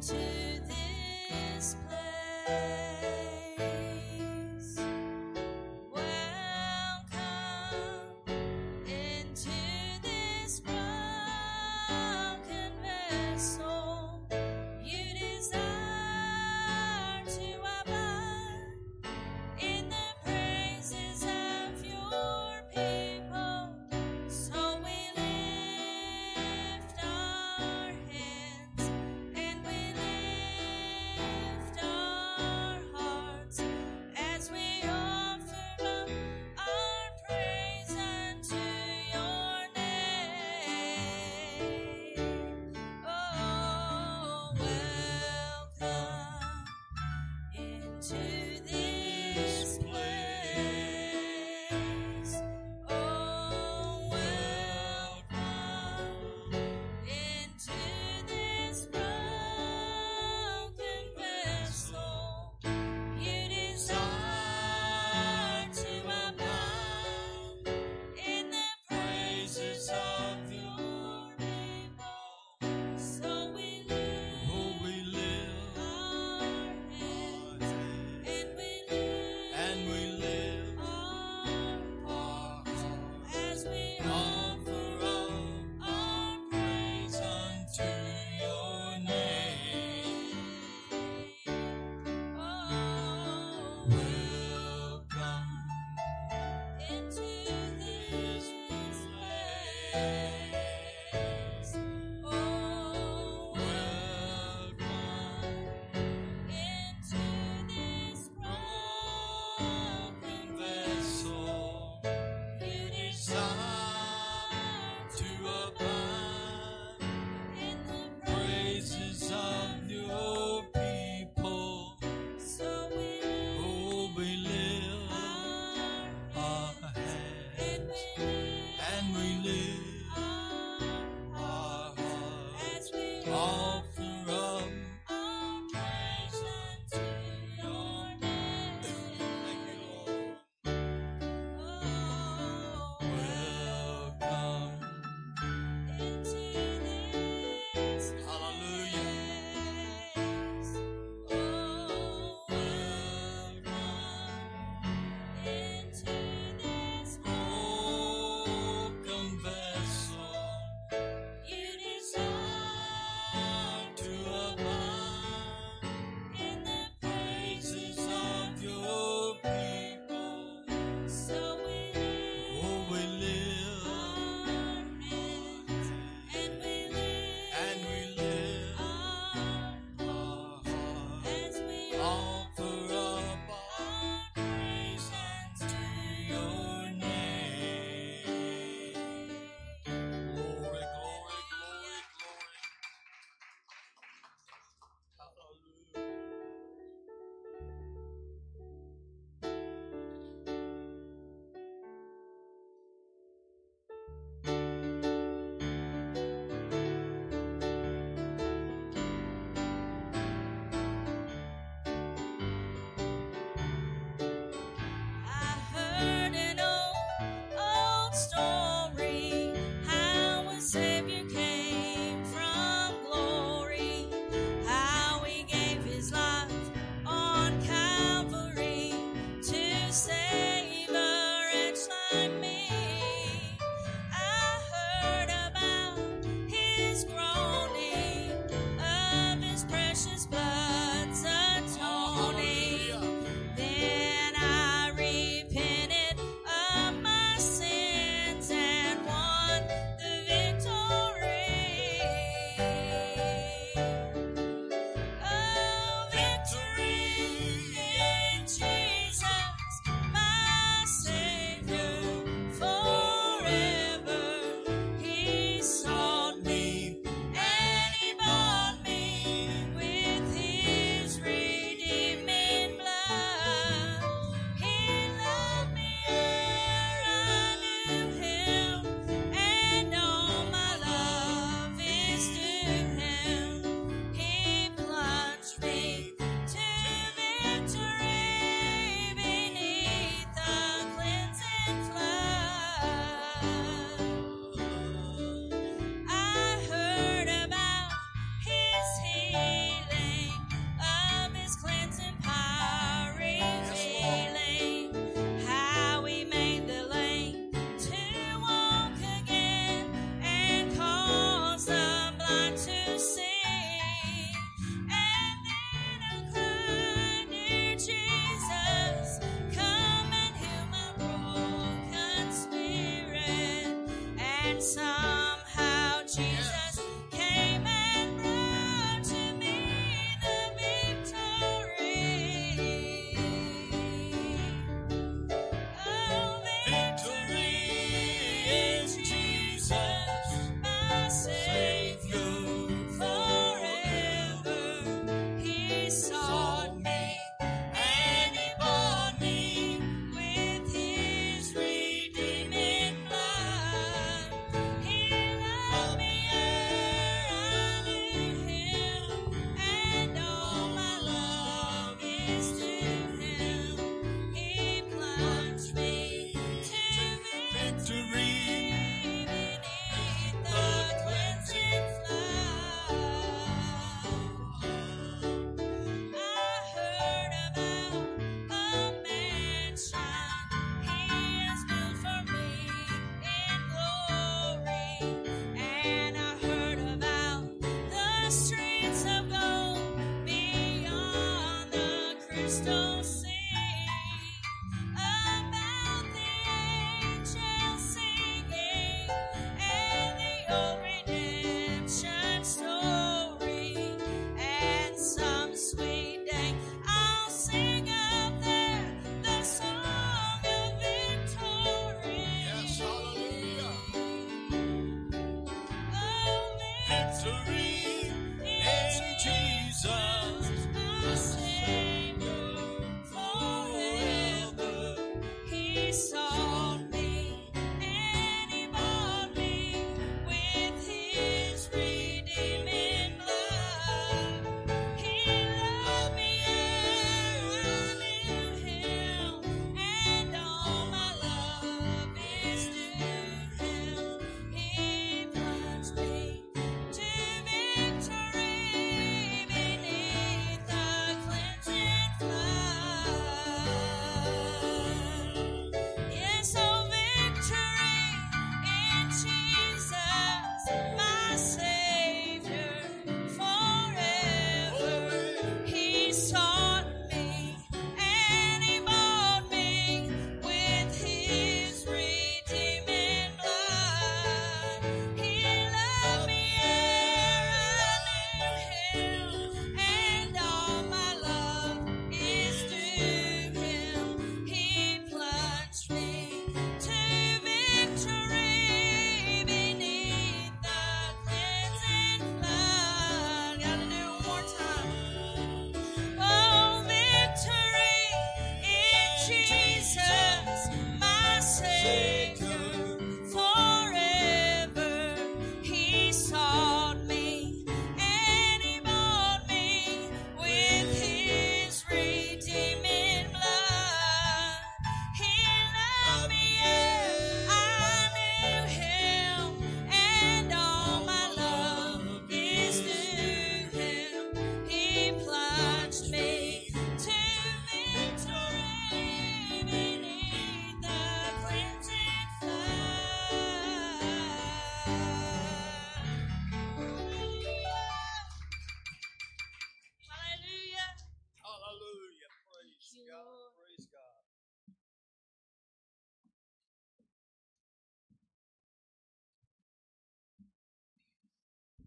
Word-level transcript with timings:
to 0.00 0.29
into 48.12 48.39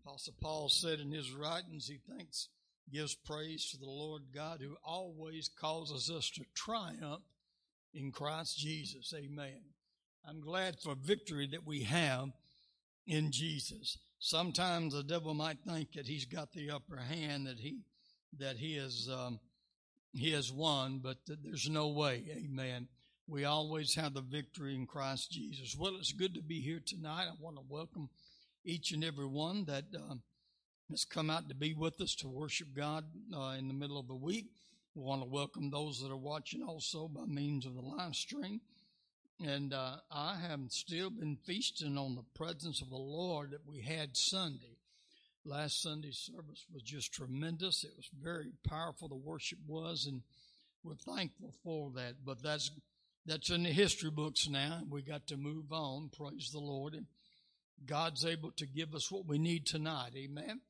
Apostle 0.06 0.34
Paul 0.42 0.70
said 0.70 1.00
in 1.00 1.12
his 1.12 1.32
writings, 1.32 1.88
he 1.88 2.00
thanks, 2.10 2.50
gives 2.92 3.16
praise 3.16 3.70
to 3.72 3.78
the 3.78 3.86
Lord 3.86 4.24
God 4.34 4.60
who 4.60 4.76
always 4.84 5.50
causes 5.60 6.10
us 6.10 6.30
to 6.32 6.44
triumph 6.54 7.24
in 7.94 8.12
Christ 8.12 8.58
Jesus. 8.58 9.14
Amen. 9.16 9.62
I'm 10.28 10.42
glad 10.42 10.80
for 10.80 10.96
victory 10.96 11.48
that 11.52 11.66
we 11.66 11.84
have 11.84 12.30
in 13.08 13.32
Jesus. 13.32 13.98
Sometimes 14.20 14.94
the 14.94 15.04
devil 15.04 15.34
might 15.34 15.60
think 15.66 15.94
that 15.94 16.08
he's 16.08 16.26
got 16.26 16.52
the 16.52 16.72
upper 16.72 16.98
hand, 16.98 17.48
that 17.48 17.60
he 17.60 17.80
that 18.40 18.58
he 18.58 18.76
has 18.76 19.08
um, 19.12 19.40
he 20.12 20.32
has 20.32 20.52
won, 20.52 21.00
but 21.04 21.18
there's 21.28 21.70
no 21.70 21.88
way. 21.88 22.24
Amen. 22.30 22.88
We 23.28 23.46
always 23.46 23.96
have 23.96 24.14
the 24.14 24.22
victory 24.22 24.76
in 24.76 24.86
Christ 24.86 25.32
Jesus. 25.32 25.78
Well, 25.78 25.96
it's 25.98 26.12
good 26.12 26.34
to 26.36 26.42
be 26.42 26.60
here 26.60 26.82
tonight. 26.86 27.28
I 27.30 27.34
want 27.40 27.56
to 27.56 27.64
welcome 27.70 28.10
each 28.66 28.92
and 28.92 29.04
every 29.04 29.26
one 29.26 29.66
that 29.66 29.86
uh, 29.96 30.16
has 30.90 31.06
come 31.06 31.30
out 31.30 31.50
to 31.50 31.56
be 31.56 31.74
with 31.74 32.00
us 32.02 32.16
to 32.16 32.28
worship 32.28 32.68
God 32.76 33.06
uh, 33.36 33.56
in 33.58 33.68
the 33.68 33.74
middle 33.74 34.00
of 34.00 34.08
the 34.08 34.16
week. 34.16 34.48
We 34.96 35.02
want 35.02 35.22
to 35.22 35.30
welcome 35.30 35.70
those 35.70 36.02
that 36.02 36.12
are 36.12 36.18
watching 36.18 36.62
also 36.64 37.08
by 37.08 37.26
means 37.26 37.66
of 37.66 37.74
the 37.74 37.82
live 37.82 38.16
stream. 38.16 38.62
And 39.44 39.74
uh, 39.74 39.96
I 40.12 40.38
have 40.48 40.60
still 40.70 41.10
been 41.10 41.38
feasting 41.46 41.98
on 41.98 42.16
the 42.16 42.24
presence 42.36 42.82
of 42.82 42.90
the 42.90 42.96
Lord 42.96 43.52
that 43.52 43.68
we 43.68 43.82
had 43.82 44.16
Sunday. 44.16 44.78
Last 45.46 45.82
Sunday's 45.82 46.18
service 46.18 46.66
was 46.72 46.84
just 46.84 47.12
tremendous. 47.12 47.84
It 47.84 47.92
was 47.98 48.10
very 48.22 48.52
powerful. 48.66 49.10
The 49.10 49.16
worship 49.16 49.60
was, 49.68 50.06
and 50.06 50.22
we're 50.84 50.96
thankful 50.96 51.54
for 51.64 51.92
that. 51.96 52.14
But 52.26 52.42
that's 52.42 52.72
that's 53.26 53.50
in 53.50 53.64
the 53.64 53.70
history 53.70 54.12
books 54.12 54.48
now. 54.48 54.82
We 54.90 55.02
got 55.02 55.28
to 55.28 55.38
move 55.38 55.72
on. 55.72 56.12
Praise 56.16 56.50
the 56.52 56.60
Lord. 56.60 56.94
And 56.94 57.08
God's 57.86 58.26
able 58.26 58.52
to 58.52 58.66
give 58.66 58.94
us 58.96 59.12
what 59.12 59.26
we 59.26 59.38
need 59.38 59.66
tonight. 59.66 60.12
Amen. 60.16 60.62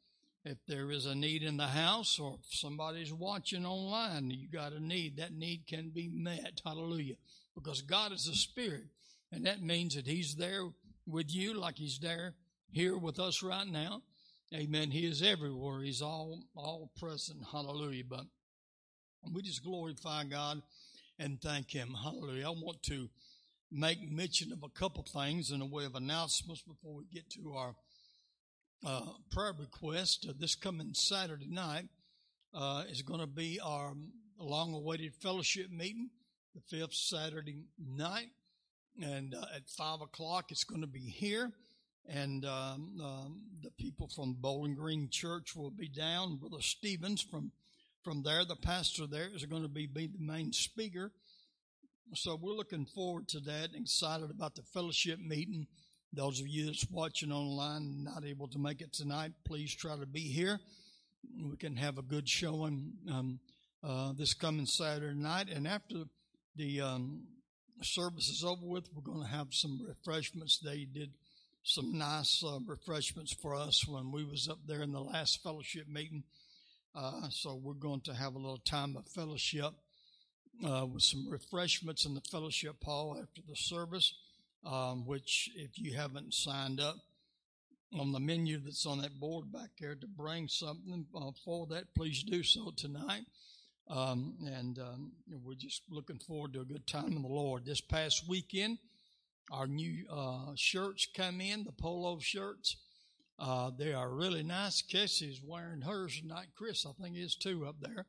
If 0.45 0.57
there 0.67 0.91
is 0.91 1.05
a 1.05 1.15
need 1.15 1.41
in 1.41 1.57
the 1.57 1.67
house 1.67 2.19
or 2.19 2.37
if 2.39 2.45
somebody's 2.51 3.13
watching 3.13 3.65
online, 3.65 4.29
you 4.29 4.49
got 4.49 4.73
a 4.73 4.79
need, 4.79 5.17
that 5.17 5.31
need 5.31 5.67
can 5.67 5.89
be 5.89 6.09
met. 6.09 6.59
Hallelujah. 6.65 7.15
Because 7.55 7.81
God 7.81 8.11
is 8.11 8.27
a 8.27 8.35
spirit. 8.35 8.83
And 9.31 9.45
that 9.45 9.61
means 9.61 9.95
that 9.95 10.05
He's 10.05 10.35
there 10.35 10.63
with 11.07 11.33
you 11.33 11.53
like 11.53 11.77
He's 11.77 11.99
there 11.99 12.33
here 12.71 12.97
with 12.97 13.19
us 13.19 13.41
right 13.41 13.67
now. 13.67 14.01
Amen. 14.53 14.91
He 14.91 15.05
is 15.05 15.21
everywhere. 15.21 15.81
He's 15.81 16.01
all, 16.01 16.41
all 16.55 16.91
present. 16.99 17.39
Hallelujah. 17.51 18.03
But 18.07 18.25
we 19.33 19.41
just 19.41 19.63
glorify 19.63 20.25
God 20.25 20.61
and 21.17 21.41
thank 21.41 21.71
Him. 21.71 21.95
Hallelujah. 22.03 22.47
I 22.47 22.49
want 22.49 22.83
to 22.83 23.09
make 23.73 24.09
mention 24.11 24.51
of 24.51 24.63
a 24.63 24.69
couple 24.69 25.03
things 25.03 25.51
in 25.51 25.61
a 25.61 25.65
way 25.65 25.85
of 25.85 25.95
announcements 25.95 26.61
before 26.61 26.93
we 26.95 27.05
get 27.11 27.29
to 27.31 27.53
our 27.53 27.75
uh, 28.85 29.01
prayer 29.31 29.53
request. 29.59 30.27
Uh, 30.29 30.33
this 30.39 30.55
coming 30.55 30.93
Saturday 30.93 31.47
night 31.49 31.85
uh, 32.53 32.83
is 32.89 33.01
going 33.01 33.19
to 33.19 33.27
be 33.27 33.59
our 33.63 33.93
long 34.37 34.73
awaited 34.73 35.13
fellowship 35.15 35.71
meeting, 35.71 36.09
the 36.53 36.61
fifth 36.61 36.93
Saturday 36.93 37.65
night. 37.79 38.29
And 39.01 39.33
uh, 39.33 39.45
at 39.55 39.67
five 39.69 40.01
o'clock, 40.01 40.51
it's 40.51 40.63
going 40.63 40.81
to 40.81 40.87
be 40.87 40.99
here. 40.99 41.51
And 42.07 42.45
um, 42.45 42.99
um, 43.03 43.41
the 43.63 43.71
people 43.71 44.09
from 44.13 44.35
Bowling 44.39 44.75
Green 44.75 45.07
Church 45.09 45.55
will 45.55 45.71
be 45.71 45.87
down. 45.87 46.37
Brother 46.37 46.61
Stevens 46.61 47.21
from 47.21 47.51
from 48.03 48.21
there, 48.23 48.43
the 48.43 48.57
pastor 48.57 49.07
there 49.07 49.29
is 49.33 49.45
going 49.45 49.61
to 49.61 49.69
be, 49.69 49.87
be 49.87 50.07
the 50.07 50.19
main 50.19 50.51
speaker. 50.51 51.13
So 52.15 52.37
we're 52.39 52.53
looking 52.53 52.85
forward 52.85 53.27
to 53.29 53.39
that, 53.39 53.71
and 53.73 53.85
excited 53.85 54.29
about 54.29 54.53
the 54.53 54.61
fellowship 54.61 55.19
meeting. 55.19 55.65
Those 56.11 56.39
of 56.39 56.47
you 56.47 56.67
that's 56.67 56.85
watching 56.91 57.31
online 57.31 58.03
not 58.03 58.23
able 58.23 58.47
to 58.49 58.59
make 58.59 58.81
it 58.81 58.93
tonight, 58.93 59.31
please 59.45 59.73
try 59.73 59.97
to 59.97 60.05
be 60.05 60.19
here. 60.19 60.59
We 61.43 61.57
can 61.57 61.75
have 61.75 61.97
a 61.97 62.03
good 62.03 62.29
showing 62.29 62.93
um, 63.11 63.39
uh, 63.83 64.13
this 64.13 64.35
coming 64.35 64.67
Saturday 64.67 65.17
night. 65.17 65.49
And 65.49 65.67
after 65.67 66.03
the 66.55 66.81
um, 66.81 67.23
service 67.81 68.29
is 68.29 68.43
over 68.43 68.63
with, 68.63 68.89
we're 68.93 69.01
going 69.01 69.25
to 69.25 69.35
have 69.35 69.47
some 69.49 69.81
refreshments. 69.87 70.59
They 70.59 70.85
did 70.85 71.13
some 71.63 71.97
nice 71.97 72.43
uh, 72.45 72.59
refreshments 72.67 73.33
for 73.33 73.55
us 73.55 73.87
when 73.87 74.11
we 74.11 74.23
was 74.23 74.47
up 74.47 74.59
there 74.67 74.83
in 74.83 74.91
the 74.91 75.01
last 75.01 75.41
fellowship 75.41 75.87
meeting. 75.87 76.23
Uh, 76.93 77.29
so 77.31 77.55
we're 77.55 77.73
going 77.73 78.01
to 78.01 78.13
have 78.13 78.35
a 78.35 78.39
little 78.39 78.59
time 78.59 78.95
of 78.95 79.07
fellowship 79.07 79.73
uh, 80.65 80.85
with 80.85 81.03
some 81.03 81.29
refreshments 81.29 82.05
in 82.05 82.13
the 82.13 82.21
fellowship 82.21 82.83
hall 82.83 83.17
after 83.21 83.41
the 83.47 83.55
service, 83.55 84.13
um, 84.65 85.05
which, 85.05 85.49
if 85.55 85.71
you 85.77 85.93
haven't 85.93 86.33
signed 86.33 86.79
up 86.79 86.97
on 87.99 88.11
the 88.11 88.19
menu 88.19 88.59
that's 88.59 88.85
on 88.85 89.01
that 89.01 89.19
board 89.19 89.51
back 89.51 89.69
there 89.79 89.95
to 89.95 90.07
bring 90.07 90.47
something 90.47 91.05
uh, 91.15 91.31
for 91.43 91.67
that, 91.67 91.93
please 91.95 92.23
do 92.23 92.43
so 92.43 92.71
tonight. 92.75 93.23
Um, 93.89 94.35
and 94.45 94.79
um, 94.79 95.11
we're 95.43 95.55
just 95.55 95.83
looking 95.89 96.19
forward 96.19 96.53
to 96.53 96.61
a 96.61 96.65
good 96.65 96.87
time 96.87 97.11
in 97.15 97.21
the 97.21 97.27
Lord. 97.27 97.65
This 97.65 97.81
past 97.81 98.27
weekend, 98.27 98.77
our 99.51 99.67
new 99.67 100.05
uh, 100.09 100.53
shirts 100.55 101.07
come 101.15 101.41
in, 101.41 101.65
the 101.65 101.71
polo 101.73 102.17
shirts. 102.19 102.77
Uh, 103.37 103.71
they 103.77 103.93
are 103.93 104.09
really 104.09 104.43
nice. 104.43 104.81
Cassie's 104.81 105.41
wearing 105.43 105.81
hers 105.81 106.19
tonight. 106.21 106.47
Chris, 106.55 106.85
I 106.85 106.91
think, 107.01 107.17
is 107.17 107.35
too 107.35 107.65
up 107.65 107.75
there. 107.81 108.05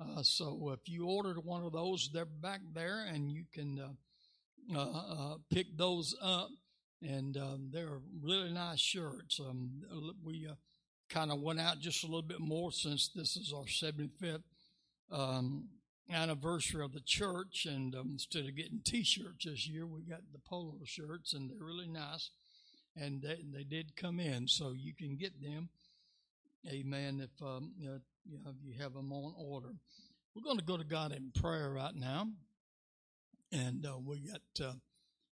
Uh, 0.00 0.22
so 0.22 0.70
if 0.72 0.88
you 0.88 1.06
ordered 1.06 1.44
one 1.44 1.62
of 1.62 1.72
those, 1.72 2.10
they're 2.12 2.24
back 2.24 2.60
there, 2.72 3.04
and 3.06 3.30
you 3.30 3.44
can 3.52 3.78
uh, 3.78 4.78
uh, 4.78 5.32
uh 5.32 5.34
pick 5.50 5.76
those 5.76 6.14
up. 6.22 6.48
And 7.02 7.36
um, 7.38 7.70
they're 7.72 8.00
really 8.22 8.50
nice 8.50 8.80
shirts. 8.80 9.40
Um, 9.40 9.82
we 10.22 10.46
kind 11.08 11.30
of 11.32 11.40
went 11.40 11.60
out 11.60 11.80
just 11.80 12.04
a 12.04 12.06
little 12.06 12.22
bit 12.22 12.40
more 12.40 12.70
since 12.72 13.08
this 13.08 13.36
is 13.36 13.52
our 13.54 13.64
75th 13.64 14.42
um, 15.10 15.68
anniversary 16.10 16.84
of 16.84 16.92
the 16.92 17.00
church. 17.00 17.66
And 17.68 17.94
um, 17.94 18.10
instead 18.12 18.46
of 18.46 18.56
getting 18.56 18.80
T-shirts 18.84 19.44
this 19.44 19.66
year, 19.66 19.86
we 19.86 20.02
got 20.02 20.20
the 20.32 20.38
polo 20.38 20.78
shirts, 20.84 21.32
and 21.32 21.50
they're 21.50 21.66
really 21.66 21.88
nice. 21.88 22.30
And 22.96 23.22
they, 23.22 23.44
they 23.52 23.64
did 23.64 23.96
come 23.96 24.20
in, 24.20 24.46
so 24.46 24.72
you 24.76 24.94
can 24.94 25.16
get 25.16 25.40
them. 25.42 25.68
Amen. 26.68 27.20
If 27.22 27.42
um, 27.42 27.72
you 27.78 27.88
know, 27.88 27.98
you, 28.62 28.74
have 28.80 28.92
them 28.92 29.12
on 29.12 29.32
order. 29.36 29.70
We're 30.34 30.42
going 30.42 30.58
to 30.58 30.64
go 30.64 30.76
to 30.76 30.84
God 30.84 31.12
in 31.12 31.32
prayer 31.34 31.70
right 31.70 31.94
now. 31.94 32.28
And 33.50 33.84
uh, 33.84 33.98
we 33.98 34.20
got 34.20 34.66
uh, 34.66 34.74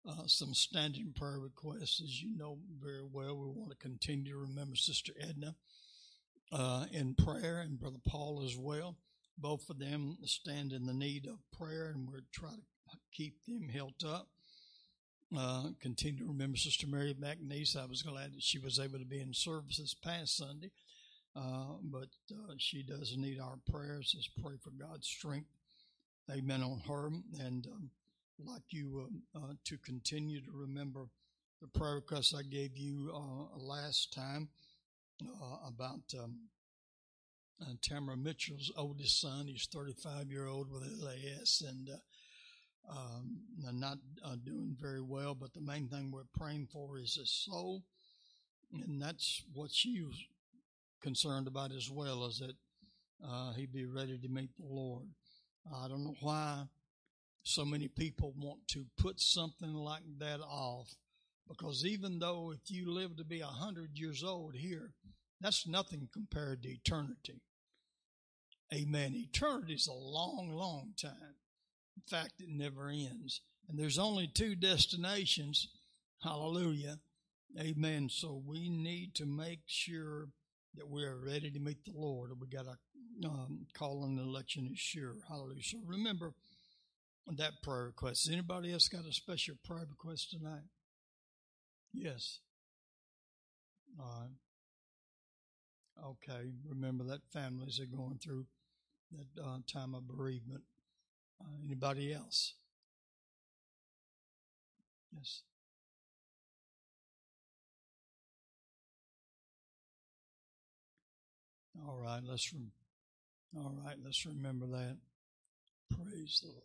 uh, 0.08 0.28
some 0.28 0.54
standing 0.54 1.14
prayer 1.16 1.40
requests, 1.40 2.02
as 2.02 2.22
you 2.22 2.38
know 2.38 2.60
very 2.82 3.04
well. 3.12 3.36
We 3.36 3.48
want 3.48 3.72
to 3.72 3.78
continue 3.78 4.34
to 4.34 4.40
remember 4.40 4.76
Sister 4.76 5.14
Edna 5.20 5.56
uh, 6.52 6.86
in 6.92 7.16
prayer 7.16 7.60
and 7.60 7.80
Brother 7.80 8.00
Paul 8.08 8.44
as 8.46 8.56
well. 8.58 8.96
Both 9.38 9.70
of 9.70 9.80
them 9.80 10.18
stand 10.24 10.72
in 10.72 10.86
the 10.86 10.94
need 10.94 11.28
of 11.28 11.40
prayer, 11.58 11.92
and 11.94 12.08
we're 12.08 12.22
trying 12.32 12.62
to 12.92 12.98
keep 13.12 13.44
them 13.46 13.68
held 13.68 14.04
up. 14.08 14.28
Uh, 15.36 15.70
continue 15.82 16.20
to 16.20 16.28
remember 16.28 16.56
Sister 16.56 16.88
Mary 16.88 17.14
McNeese. 17.20 17.76
I 17.76 17.86
was 17.86 18.04
glad 18.04 18.34
that 18.34 18.44
she 18.44 18.60
was 18.60 18.80
able 18.80 19.00
to 19.00 19.06
be 19.06 19.20
in 19.20 19.34
service 19.34 19.78
this 19.78 19.96
past 19.96 20.38
Sunday. 20.38 20.72
Uh, 21.36 21.76
but 21.84 22.08
uh, 22.32 22.54
she 22.58 22.82
does 22.82 23.16
need 23.18 23.40
our 23.40 23.58
prayers. 23.70 24.14
Just 24.16 24.32
pray 24.42 24.56
for 24.62 24.70
God's 24.72 25.08
strength. 25.08 25.50
Amen 26.32 26.64
on 26.64 26.82
her. 26.88 27.08
And 27.46 27.68
um, 27.68 27.90
like 28.44 28.64
you 28.70 29.10
uh, 29.36 29.40
uh, 29.40 29.54
to 29.66 29.78
continue 29.78 30.42
to 30.42 30.52
remember 30.54 31.08
the 31.62 31.68
prayer 31.68 31.96
request 31.96 32.36
I 32.38 32.44
gave 32.44 32.78
you 32.78 33.12
uh, 33.14 33.58
last 33.58 34.14
time 34.14 34.50
about 35.66 36.02
um, 36.20 36.36
Tamara 37.82 38.18
Mitchell's 38.18 38.72
oldest 38.78 39.22
son. 39.22 39.48
He's 39.48 39.68
35 39.74 40.30
year 40.30 40.48
old 40.48 40.72
with 40.72 40.84
LAS 40.84 41.64
and 41.68 41.90
um, 42.90 43.40
not 43.74 43.98
doing 44.46 44.76
very 44.80 45.02
well. 45.02 45.36
But 45.36 45.54
the 45.54 45.62
main 45.62 45.88
thing 45.88 46.12
we're 46.12 46.24
praying 46.38 46.68
for 46.72 46.98
is 46.98 47.16
his 47.16 47.32
soul. 47.32 47.84
And 48.74 49.02
that's 49.02 49.44
what 49.54 49.72
she 49.72 50.02
was 50.02 50.22
concerned 51.06 51.46
about 51.46 51.72
as 51.72 51.88
well 51.88 52.26
is 52.26 52.40
that 52.40 52.56
uh, 53.24 53.54
he 53.54 53.68
be 53.68 53.86
ready 53.86 54.18
to 54.18 54.28
meet 54.28 54.50
the 54.58 54.66
Lord. 54.66 55.06
I 55.72 55.88
don't 55.88 56.04
know 56.04 56.16
why 56.20 56.64
so 57.44 57.64
many 57.64 57.88
people 57.88 58.34
want 58.36 58.68
to 58.70 58.86
put 58.98 59.22
something 59.22 59.72
like 59.72 60.02
that 60.18 60.40
off 60.42 60.96
because 61.48 61.86
even 61.86 62.18
though 62.18 62.52
if 62.56 62.72
you 62.72 62.92
live 62.92 63.18
to 63.18 63.24
be 63.24 63.42
a 63.42 63.46
hundred 63.46 63.92
years 63.94 64.24
old 64.24 64.56
here, 64.56 64.94
that's 65.40 65.68
nothing 65.68 66.10
compared 66.12 66.64
to 66.64 66.70
eternity. 66.70 67.40
Amen. 68.74 69.14
Eternity 69.14 69.76
is 69.76 69.88
a 69.88 69.94
long, 69.94 70.50
long 70.52 70.94
time. 71.00 71.36
In 71.96 72.04
fact, 72.10 72.34
it 72.40 72.50
never 72.50 72.90
ends. 72.90 73.42
And 73.70 73.78
there's 73.78 74.00
only 74.00 74.28
two 74.28 74.56
destinations. 74.56 75.68
Hallelujah. 76.24 76.98
Amen. 77.60 78.10
So 78.10 78.42
we 78.44 78.70
need 78.70 79.14
to 79.16 79.28
make 79.28 79.60
sure 79.68 80.30
that 80.78 80.90
we 80.90 81.04
are 81.04 81.18
ready 81.18 81.52
to 81.52 81.60
meet 81.60 81.84
the 81.86 81.92
Lord. 81.96 82.32
and 82.32 82.40
We 82.40 82.48
got 82.48 82.66
a 82.66 82.78
um, 83.28 83.66
call 83.74 84.04
on 84.04 84.16
the 84.16 84.24
election 84.24 84.70
is 84.72 84.80
sure. 84.80 85.16
Hallelujah. 85.28 85.64
So 85.64 85.78
remember 85.86 86.34
that 87.38 87.62
prayer 87.64 87.86
request. 87.86 88.30
Anybody 88.32 88.72
else 88.74 88.88
got 88.88 89.06
a 89.06 89.14
special 89.14 89.56
prayer 89.64 89.86
request 89.90 90.32
tonight? 90.32 90.64
Yes. 91.94 92.40
All 94.00 94.22
right. 94.22 94.30
Okay, 96.04 96.52
remember 96.68 97.06
that 97.06 97.22
families 97.32 97.80
are 97.80 97.86
going 97.86 98.20
through 98.22 98.46
that 99.12 99.42
uh, 99.42 99.60
time 99.72 99.96
of 99.96 100.06
bereavement. 100.08 100.64
Uh, 101.40 101.56
anybody 101.64 102.14
else? 102.14 102.54
Yes. 105.16 105.42
All 111.88 112.00
right, 112.04 112.22
let's 112.28 112.52
rem- 112.52 112.72
all 113.56 113.76
right, 113.86 113.96
let's 114.04 114.26
remember 114.26 114.66
that. 114.68 114.98
Praise 115.92 116.42
the 116.42 116.50
Lord. 116.50 116.64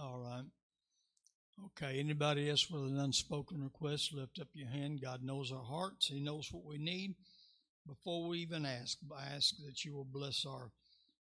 All 0.00 0.18
right. 0.18 0.44
Okay, 1.66 1.98
anybody 1.98 2.50
else 2.50 2.70
with 2.70 2.82
an 2.82 2.98
unspoken 2.98 3.62
request, 3.62 4.14
lift 4.14 4.38
up 4.40 4.48
your 4.54 4.68
hand. 4.68 5.00
God 5.02 5.22
knows 5.22 5.52
our 5.52 5.62
hearts. 5.62 6.08
He 6.08 6.20
knows 6.20 6.50
what 6.52 6.64
we 6.64 6.78
need. 6.78 7.14
Before 7.86 8.28
we 8.28 8.38
even 8.38 8.66
ask, 8.66 8.98
I 9.16 9.34
ask 9.34 9.54
that 9.64 9.84
you 9.84 9.94
will 9.94 10.04
bless 10.04 10.44
our 10.46 10.70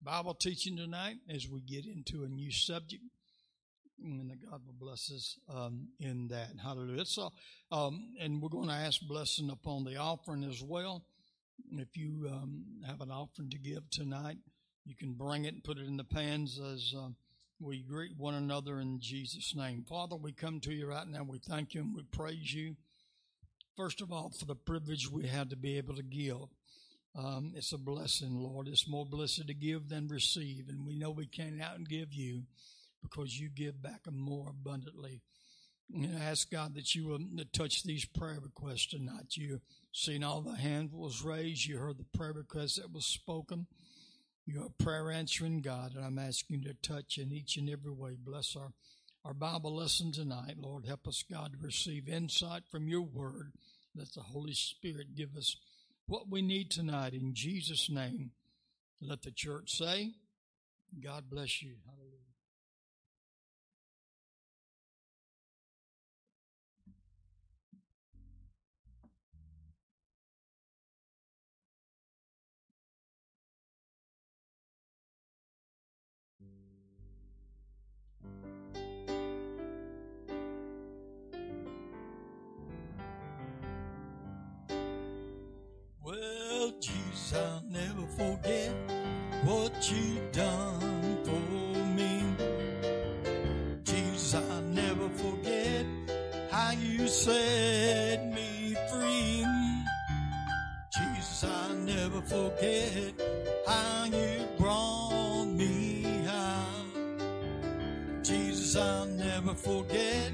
Bible 0.03 0.35
teaching 0.35 0.77
tonight 0.77 1.17
as 1.29 1.49
we 1.49 1.61
get 1.61 1.87
into 1.87 2.25
a 2.25 2.29
new 2.29 2.51
subject. 2.51 3.03
And 4.03 4.31
that 4.31 4.49
God 4.49 4.61
will 4.65 4.75
bless 4.79 5.11
us 5.11 5.39
um, 5.53 5.89
in 5.99 6.29
that. 6.29 6.51
Hallelujah. 6.63 7.05
So, 7.05 7.33
um, 7.73 8.15
and 8.21 8.41
we're 8.41 8.49
going 8.49 8.69
to 8.69 8.75
ask 8.75 9.01
blessing 9.01 9.51
upon 9.51 9.85
the 9.85 9.97
offering 9.97 10.45
as 10.45 10.63
well. 10.63 11.05
If 11.73 11.97
you 11.97 12.29
um, 12.31 12.65
have 12.87 13.01
an 13.01 13.11
offering 13.11 13.51
to 13.51 13.59
give 13.59 13.91
tonight, 13.91 14.37
you 14.85 14.95
can 14.95 15.15
bring 15.15 15.45
it 15.45 15.55
and 15.55 15.65
put 15.65 15.79
it 15.79 15.87
in 15.87 15.97
the 15.97 16.05
pans 16.05 16.61
as 16.61 16.95
um, 16.97 17.17
we 17.61 17.83
greet 17.83 18.17
one 18.17 18.35
another 18.35 18.81
in 18.81 19.01
Jesus' 19.01 19.55
name. 19.57 19.85
Father, 19.89 20.15
we 20.15 20.33
come 20.33 20.61
to 20.61 20.73
you 20.73 20.87
right 20.87 21.07
now. 21.07 21.25
We 21.25 21.39
thank 21.39 21.75
you 21.75 21.81
and 21.81 21.95
we 21.95 22.05
praise 22.05 22.55
you. 22.55 22.77
First 23.77 24.01
of 24.01 24.13
all, 24.13 24.31
for 24.31 24.45
the 24.45 24.55
privilege 24.55 25.11
we 25.11 25.27
have 25.27 25.49
to 25.49 25.57
be 25.57 25.77
able 25.77 25.97
to 25.97 26.03
give. 26.03 26.49
Um, 27.17 27.53
it's 27.57 27.73
a 27.73 27.79
blessing, 27.79 28.37
Lord. 28.37 28.69
It's 28.69 28.89
more 28.89 29.05
blessed 29.05 29.49
to 29.49 29.55
give 29.55 29.89
than 29.89 30.07
receive. 30.07 30.69
And 30.69 30.87
we 30.87 30.97
know 30.97 31.11
we 31.11 31.27
can't 31.27 31.61
out 31.61 31.77
and 31.77 31.89
give 31.89 32.13
you 32.13 32.43
because 33.03 33.39
you 33.39 33.49
give 33.49 33.83
back 33.83 34.01
more 34.11 34.49
abundantly. 34.51 35.23
And 35.93 36.19
I 36.19 36.25
ask 36.25 36.51
God 36.51 36.75
that 36.75 36.95
you 36.95 37.07
will 37.07 37.21
touch 37.53 37.83
these 37.83 38.05
prayer 38.05 38.39
requests 38.43 38.87
tonight. 38.89 39.37
You 39.37 39.61
seen 39.93 40.23
all 40.23 40.43
the 40.43 40.57
hands 40.57 40.93
was 40.93 41.23
raised. 41.23 41.67
You 41.67 41.79
heard 41.79 41.99
the 41.99 42.19
prayer 42.19 42.33
request 42.33 42.77
that 42.77 42.93
was 42.93 43.07
spoken. 43.07 43.67
You're 44.45 44.67
a 44.67 44.83
prayer 44.83 45.11
answering 45.11 45.61
God, 45.61 45.95
and 45.95 46.05
I'm 46.05 46.19
asking 46.19 46.63
you 46.63 46.69
to 46.69 46.75
touch 46.75 47.19
in 47.19 47.33
each 47.33 47.57
and 47.57 47.69
every 47.69 47.93
way. 47.93 48.17
Bless 48.19 48.57
our, 48.57 48.73
our 49.25 49.35
Bible 49.35 49.77
lesson 49.77 50.13
tonight. 50.13 50.57
Lord, 50.59 50.87
help 50.87 51.07
us, 51.07 51.23
God, 51.31 51.53
to 51.53 51.59
receive 51.59 52.09
insight 52.09 52.63
from 52.71 52.89
your 52.89 53.03
word. 53.03 53.53
Let 53.95 54.13
the 54.15 54.23
Holy 54.23 54.55
Spirit 54.55 55.15
give 55.15 55.37
us 55.37 55.57
what 56.07 56.31
we 56.31 56.41
need 56.41 56.71
tonight 56.71 57.13
in 57.13 57.35
Jesus' 57.35 57.91
name. 57.91 58.31
Let 59.01 59.23
the 59.23 59.31
church 59.31 59.77
say, 59.77 60.13
God 61.03 61.25
bless 61.31 61.63
you. 61.63 61.75
Hallelujah. 61.85 62.08
Forget 88.19 88.73
what 89.45 89.91
you 89.91 90.21
done 90.33 91.19
for 91.25 91.41
me. 91.97 92.25
Jesus, 93.85 94.35
I'll 94.35 94.63
never 94.63 95.09
forget 95.11 95.87
how 96.51 96.73
you 96.73 97.07
set 97.07 98.27
me 98.35 98.75
free. 98.91 99.47
Jesus, 100.91 101.45
I'll 101.45 101.75
never 101.77 102.21
forget 102.23 103.15
how 103.67 104.07
you 104.07 104.47
brought 104.59 105.47
me 105.47 106.27
out. 106.27 108.25
Jesus, 108.25 108.75
I'll 108.77 109.07
never 109.07 109.55
forget. 109.55 110.33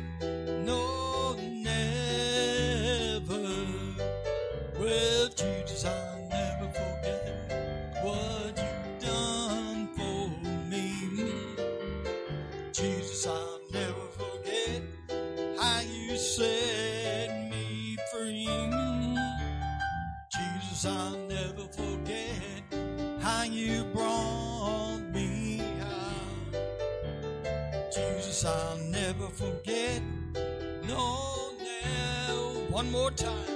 Jesus, 12.74 13.28
I'll 13.28 13.60
never 13.72 14.06
forget 14.18 14.82
how 15.60 15.80
you 15.82 16.16
set 16.16 17.48
me 17.48 17.96
free. 18.12 18.48
Jesus, 20.34 20.84
I'll 20.84 21.16
never 21.28 21.68
forget 21.68 22.64
how 23.20 23.44
you 23.44 23.84
brought 23.94 25.02
me 25.12 25.62
out. 25.82 26.56
Jesus, 27.94 28.44
I'll 28.44 28.78
never 28.78 29.28
forget. 29.28 30.02
No, 30.88 31.52
no, 32.28 32.66
one 32.70 32.90
more 32.90 33.12
time. 33.12 33.53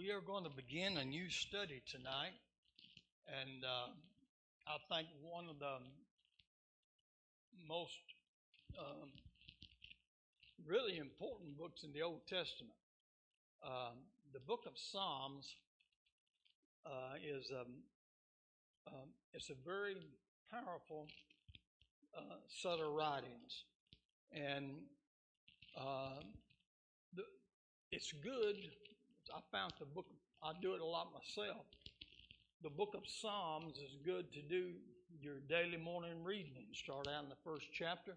We 0.00 0.12
are 0.12 0.22
going 0.22 0.44
to 0.44 0.50
begin 0.50 0.96
a 0.96 1.04
new 1.04 1.28
study 1.28 1.82
tonight, 1.84 2.32
and 3.28 3.62
uh, 3.62 3.92
I 4.66 4.78
think 4.88 5.08
one 5.20 5.44
of 5.50 5.58
the 5.58 5.76
most 7.68 8.00
um, 8.78 9.10
really 10.66 10.96
important 10.96 11.58
books 11.58 11.82
in 11.84 11.92
the 11.92 12.00
Old 12.00 12.22
Testament. 12.26 12.80
Um, 13.62 13.98
the 14.32 14.40
book 14.40 14.60
of 14.66 14.72
Psalms 14.74 15.54
uh, 16.86 17.20
is 17.22 17.52
um, 17.52 17.74
um, 18.86 19.08
it's 19.34 19.50
a 19.50 19.68
very 19.68 19.96
powerful 20.50 21.08
uh, 22.16 22.36
set 22.48 22.80
of 22.80 22.90
writings, 22.94 23.64
and 24.32 24.76
uh, 25.78 26.20
the, 27.14 27.24
it's 27.92 28.12
good. 28.12 28.56
I 29.28 29.40
found 29.52 29.72
the 29.78 29.86
book. 29.86 30.06
I 30.42 30.52
do 30.62 30.74
it 30.74 30.80
a 30.80 30.84
lot 30.84 31.08
myself. 31.12 31.66
The 32.62 32.70
book 32.70 32.94
of 32.94 33.02
Psalms 33.06 33.76
is 33.76 33.96
good 34.04 34.32
to 34.32 34.42
do 34.42 34.72
your 35.20 35.40
daily 35.48 35.76
morning 35.76 36.24
reading. 36.24 36.66
Start 36.72 37.08
out 37.08 37.24
in 37.24 37.28
the 37.28 37.40
first 37.44 37.66
chapter. 37.72 38.16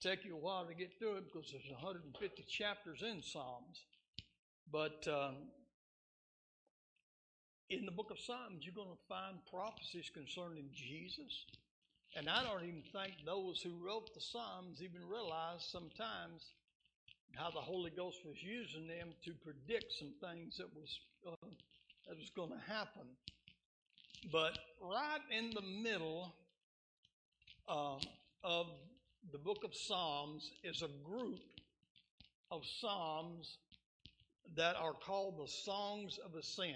Take 0.00 0.24
you 0.24 0.36
a 0.36 0.40
while 0.40 0.64
to 0.64 0.74
get 0.74 0.98
through 0.98 1.16
it 1.16 1.24
because 1.32 1.50
there's 1.50 1.70
150 1.70 2.44
chapters 2.48 3.02
in 3.02 3.22
Psalms. 3.22 3.84
But 4.72 5.06
um, 5.08 5.36
in 7.68 7.84
the 7.84 7.92
book 7.92 8.10
of 8.10 8.18
Psalms, 8.18 8.64
you're 8.64 8.74
going 8.74 8.96
to 8.96 9.08
find 9.08 9.36
prophecies 9.50 10.10
concerning 10.12 10.70
Jesus. 10.74 11.44
And 12.16 12.28
I 12.28 12.42
don't 12.42 12.64
even 12.64 12.82
think 12.92 13.14
those 13.24 13.60
who 13.62 13.76
wrote 13.84 14.14
the 14.14 14.20
Psalms 14.20 14.82
even 14.82 15.06
realized 15.06 15.62
sometimes 15.70 16.44
how 17.34 17.50
the 17.50 17.60
Holy 17.60 17.90
Ghost 17.90 18.18
was 18.24 18.36
using 18.42 18.86
them 18.86 19.08
to 19.24 19.32
predict 19.42 19.92
some 19.98 20.12
things 20.20 20.56
that 20.58 20.68
was 20.74 21.00
uh, 21.26 21.48
that 22.08 22.16
was 22.16 22.30
going 22.34 22.50
to 22.50 22.72
happen. 22.72 23.06
But 24.32 24.58
right 24.80 25.20
in 25.30 25.50
the 25.50 25.62
middle 25.62 26.34
uh, 27.68 27.96
of 28.44 28.66
the 29.32 29.38
book 29.38 29.58
of 29.64 29.74
Psalms 29.74 30.50
is 30.64 30.82
a 30.82 31.08
group 31.08 31.40
of 32.50 32.62
psalms 32.80 33.58
that 34.56 34.76
are 34.76 34.92
called 34.92 35.38
the 35.38 35.50
Songs 35.50 36.18
of 36.24 36.34
Ascent. 36.34 36.74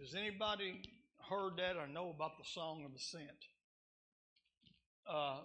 Has 0.00 0.14
anybody 0.14 0.82
heard 1.28 1.56
that 1.58 1.76
or 1.76 1.88
know 1.88 2.10
about 2.14 2.38
the 2.38 2.44
Song 2.44 2.84
of 2.84 2.94
Ascent? 2.94 3.46
Uh, 5.08 5.38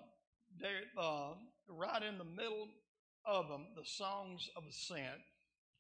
they 0.60 0.67
uh, 0.97 1.34
right 1.67 2.04
in 2.04 2.17
the 2.17 2.24
middle 2.24 2.67
of 3.25 3.47
them, 3.47 3.67
the 3.75 3.86
Songs 3.86 4.49
of 4.55 4.63
Ascent, 4.69 5.21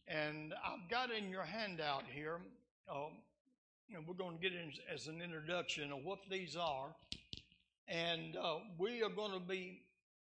and 0.07 0.53
I've 0.65 0.89
got 0.89 1.11
in 1.11 1.29
your 1.29 1.43
handout 1.43 2.03
here. 2.13 2.39
Uh, 2.89 3.07
and 3.93 4.07
we're 4.07 4.13
going 4.13 4.37
to 4.37 4.41
get 4.41 4.53
in 4.53 4.71
as 4.93 5.07
an 5.07 5.21
introduction 5.21 5.91
of 5.91 6.03
what 6.03 6.19
these 6.29 6.55
are, 6.55 6.95
and 7.87 8.37
uh, 8.37 8.57
we 8.77 9.03
are 9.03 9.09
going 9.09 9.33
to 9.33 9.45
be 9.45 9.81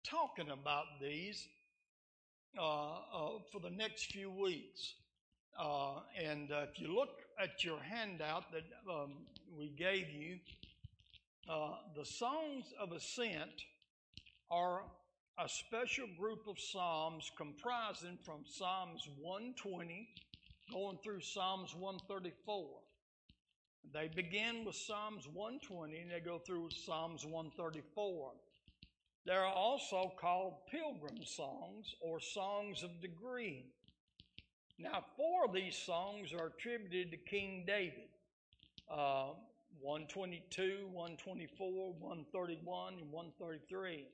talking 0.05 0.51
about 0.51 0.85
these 1.01 1.49
uh, 2.57 2.62
uh, 2.62 3.31
for 3.53 3.61
the 3.61 3.71
next 3.71 4.12
few 4.12 4.31
weeks. 4.31 4.94
Uh, 5.59 6.01
and 6.23 6.53
uh, 6.53 6.66
if 6.71 6.81
you 6.81 6.94
look 6.94 7.11
at 7.42 7.64
your 7.64 7.79
handout 7.81 8.44
that 8.53 8.62
um, 8.88 9.12
we 9.57 9.68
gave 9.77 10.09
you, 10.09 10.38
uh, 11.49 11.75
the 11.97 12.05
songs 12.05 12.64
of 12.81 12.92
ascent 12.92 13.64
are 14.51 14.83
a 15.40 15.48
special 15.48 16.07
group 16.18 16.48
of 16.48 16.59
psalms 16.59 17.31
comprising 17.37 18.18
from 18.24 18.40
Psalms 18.44 19.09
120 19.20 20.09
going 20.72 20.98
through 21.05 21.20
Psalms 21.20 21.77
134. 21.77 22.66
They 23.94 24.11
begin 24.16 24.64
with 24.64 24.74
Psalms 24.74 25.29
120 25.33 25.96
and 25.96 26.11
they 26.11 26.18
go 26.18 26.40
through 26.44 26.70
Psalms 26.85 27.24
134. 27.24 28.33
They 29.27 29.33
are 29.33 29.46
also 29.46 30.12
called 30.20 30.55
pilgrim 30.72 31.24
songs 31.24 31.94
or 32.01 32.18
songs 32.18 32.83
of 32.83 33.01
degree. 33.01 33.66
Now, 34.77 35.05
four 35.16 35.44
of 35.44 35.55
these 35.55 35.77
songs 35.77 36.33
are 36.33 36.46
attributed 36.46 37.12
to 37.12 37.16
King 37.16 37.62
David 37.64 38.11
uh, 38.90 39.35
122, 39.81 40.88
124, 40.90 41.92
131, 42.01 42.94
and 42.94 43.12
133. 43.12 44.07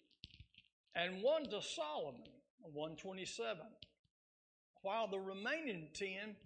And 0.96 1.22
one 1.22 1.44
to 1.50 1.60
Solomon, 1.60 2.22
127. 2.60 3.58
While 4.82 5.08
the 5.08 5.18
remaining 5.18 5.88
10 5.94 6.36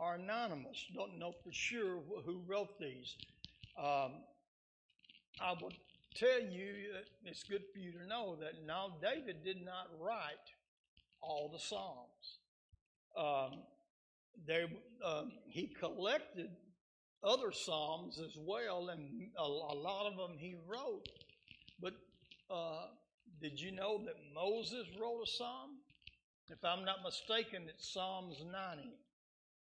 are 0.00 0.14
anonymous, 0.14 0.84
don't 0.94 1.18
know 1.18 1.32
for 1.44 1.52
sure 1.52 2.00
who 2.24 2.42
wrote 2.46 2.78
these. 2.80 3.16
Um, 3.78 4.22
I 5.40 5.52
will 5.60 5.72
tell 6.14 6.40
you, 6.40 6.72
it's 7.24 7.44
good 7.44 7.62
for 7.72 7.78
you 7.78 7.92
to 7.92 8.06
know 8.06 8.36
that 8.40 8.66
now 8.66 8.96
David 9.00 9.44
did 9.44 9.64
not 9.64 9.88
write 10.00 10.34
all 11.20 11.48
the 11.52 11.58
Psalms. 11.58 12.38
Um, 13.16 13.62
they, 14.46 14.64
um, 15.04 15.32
he 15.46 15.66
collected 15.66 16.50
other 17.22 17.52
Psalms 17.52 18.18
as 18.18 18.36
well, 18.36 18.88
and 18.88 19.28
a, 19.38 19.42
a 19.42 19.76
lot 19.76 20.06
of 20.06 20.16
them 20.16 20.36
he 20.38 20.56
wrote. 20.66 21.08
But 21.80 21.94
uh, 22.50 22.86
did 23.40 23.60
you 23.60 23.72
know 23.72 24.00
that 24.04 24.16
Moses 24.34 24.86
wrote 25.00 25.22
a 25.22 25.26
Psalm? 25.26 25.78
If 26.48 26.64
I'm 26.64 26.84
not 26.84 26.96
mistaken, 27.04 27.64
it's 27.68 27.92
Psalms 27.92 28.36
90. 28.50 28.88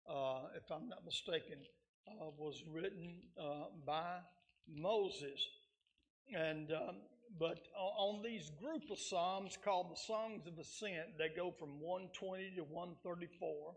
Uh, 0.08 0.48
if 0.56 0.70
I'm 0.70 0.88
not 0.88 1.04
mistaken, 1.04 1.58
uh, 2.06 2.26
was 2.36 2.62
written 2.70 3.14
uh, 3.40 3.66
by 3.86 4.18
Moses. 4.68 5.48
And 6.34 6.70
um, 6.72 6.96
but 7.38 7.58
on 7.76 8.22
these 8.22 8.50
group 8.60 8.82
of 8.90 8.98
psalms 8.98 9.58
called 9.64 9.90
the 9.90 9.96
Songs 9.96 10.46
of 10.46 10.58
Ascent, 10.58 11.18
they 11.18 11.30
go 11.34 11.50
from 11.50 11.80
120 11.80 12.52
to 12.56 12.62
134, 12.62 13.74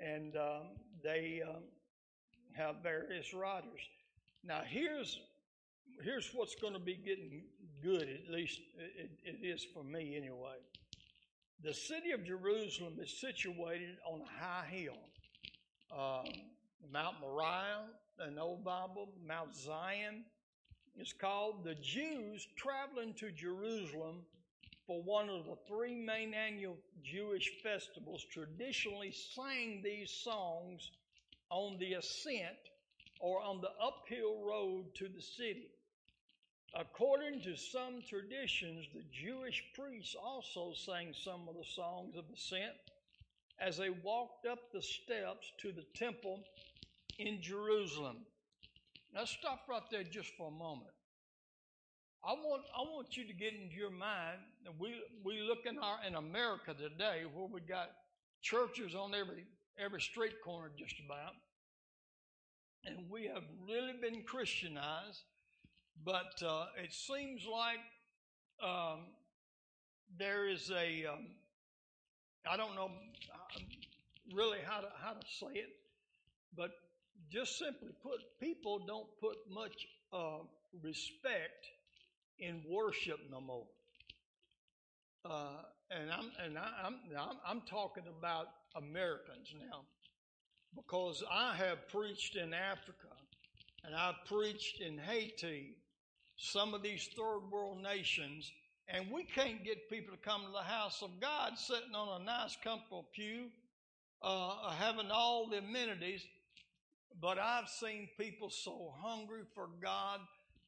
and 0.00 0.36
um, 0.36 0.62
they 1.02 1.42
um, 1.46 1.62
have 2.54 2.76
various 2.82 3.32
writers. 3.32 3.80
Now 4.42 4.62
here's 4.66 5.20
here's 6.02 6.30
what's 6.34 6.54
going 6.54 6.72
to 6.72 6.78
be 6.78 6.94
getting 6.94 7.42
good. 7.82 8.08
At 8.08 8.32
least 8.32 8.60
it, 8.96 9.10
it 9.24 9.46
is 9.46 9.66
for 9.74 9.82
me 9.84 10.16
anyway. 10.16 10.56
The 11.62 11.74
city 11.74 12.10
of 12.12 12.24
Jerusalem 12.24 12.94
is 13.00 13.20
situated 13.20 13.96
on 14.06 14.20
a 14.20 14.44
high 14.44 14.66
hill. 14.70 14.98
Uh, 15.94 16.22
Mount 16.92 17.16
Moriah, 17.20 17.86
an 18.18 18.38
old 18.38 18.64
Bible, 18.64 19.08
Mount 19.26 19.54
Zion, 19.56 20.24
is 20.98 21.12
called 21.12 21.64
the 21.64 21.74
Jews 21.76 22.46
traveling 22.56 23.14
to 23.14 23.30
Jerusalem 23.30 24.22
for 24.86 25.02
one 25.02 25.30
of 25.30 25.46
the 25.46 25.56
three 25.66 25.94
main 25.94 26.34
annual 26.34 26.76
Jewish 27.02 27.50
festivals 27.62 28.24
traditionally 28.30 29.12
sang 29.12 29.80
these 29.82 30.10
songs 30.10 30.90
on 31.50 31.78
the 31.78 31.94
ascent 31.94 32.58
or 33.20 33.40
on 33.40 33.60
the 33.60 33.70
uphill 33.82 34.44
road 34.44 34.84
to 34.96 35.08
the 35.08 35.22
city. 35.22 35.68
According 36.76 37.40
to 37.42 37.56
some 37.56 38.02
traditions, 38.08 38.86
the 38.92 39.04
Jewish 39.12 39.62
priests 39.74 40.16
also 40.20 40.72
sang 40.74 41.12
some 41.14 41.48
of 41.48 41.54
the 41.54 41.64
songs 41.64 42.16
of 42.16 42.24
ascent 42.34 42.74
as 43.60 43.76
they 43.76 43.90
walked 43.90 44.46
up 44.46 44.58
the 44.72 44.82
steps 44.82 45.52
to 45.60 45.70
the 45.70 45.84
temple 45.94 46.40
in 47.18 47.40
Jerusalem. 47.40 48.26
Now 49.14 49.24
stop 49.24 49.60
right 49.68 49.82
there 49.92 50.02
just 50.02 50.32
for 50.36 50.48
a 50.48 50.50
moment. 50.50 50.90
I 52.24 52.32
want 52.32 52.62
I 52.74 52.80
want 52.80 53.16
you 53.16 53.26
to 53.26 53.32
get 53.32 53.52
into 53.52 53.76
your 53.76 53.90
mind 53.90 54.38
that 54.64 54.72
we 54.80 54.94
we 55.22 55.42
look 55.42 55.66
in 55.66 55.78
our 55.78 55.98
in 56.06 56.14
America 56.16 56.74
today 56.74 57.22
where 57.32 57.46
we 57.46 57.60
got 57.60 57.90
churches 58.42 58.94
on 58.94 59.14
every 59.14 59.44
every 59.78 60.00
street 60.00 60.34
corner 60.42 60.70
just 60.76 60.96
about, 61.04 61.34
and 62.84 63.10
we 63.10 63.26
have 63.26 63.44
really 63.68 63.92
been 64.00 64.22
Christianized, 64.22 65.22
but 66.02 66.42
uh, 66.46 66.66
it 66.82 66.92
seems 66.92 67.46
like 67.46 67.78
um, 68.62 69.00
there 70.18 70.48
is 70.48 70.70
a 70.70 71.06
um, 71.06 71.26
I 72.50 72.56
don't 72.56 72.74
know 72.74 72.90
uh, 73.32 73.60
really 74.34 74.58
how 74.66 74.80
to 74.80 74.88
how 75.02 75.12
to 75.12 75.26
say 75.40 75.60
it, 75.60 75.70
but 76.56 76.70
just 77.30 77.58
simply 77.58 77.90
put, 78.02 78.20
people 78.40 78.84
don't 78.86 79.08
put 79.20 79.36
much 79.50 79.86
uh, 80.12 80.38
respect 80.82 81.66
in 82.38 82.62
worship 82.68 83.18
no 83.30 83.40
more. 83.40 83.66
Uh, 85.24 85.62
and 85.90 86.10
I'm 86.10 86.30
and 86.44 86.58
I, 86.58 86.86
am 86.86 86.98
I'm, 87.18 87.36
I'm 87.46 87.60
talking 87.62 88.04
about 88.18 88.46
Americans 88.76 89.54
now, 89.58 89.82
because 90.76 91.22
I 91.30 91.54
have 91.54 91.88
preached 91.88 92.36
in 92.36 92.52
Africa, 92.52 93.08
and 93.84 93.94
I've 93.94 94.24
preached 94.26 94.80
in 94.80 94.98
Haiti, 94.98 95.76
some 96.36 96.74
of 96.74 96.82
these 96.82 97.08
third 97.16 97.50
world 97.50 97.82
nations, 97.82 98.50
and 98.88 99.10
we 99.10 99.24
can't 99.24 99.64
get 99.64 99.88
people 99.88 100.14
to 100.14 100.20
come 100.20 100.42
to 100.42 100.52
the 100.52 100.58
house 100.58 101.02
of 101.02 101.20
God 101.20 101.52
sitting 101.56 101.94
on 101.94 102.20
a 102.20 102.24
nice, 102.24 102.56
comfortable 102.62 103.06
pew, 103.14 103.46
uh, 104.22 104.70
having 104.70 105.10
all 105.10 105.48
the 105.48 105.58
amenities, 105.58 106.24
but 107.20 107.38
I've 107.38 107.68
seen 107.68 108.08
people 108.18 108.50
so 108.50 108.92
hungry 109.00 109.42
for 109.54 109.68
God. 109.80 110.20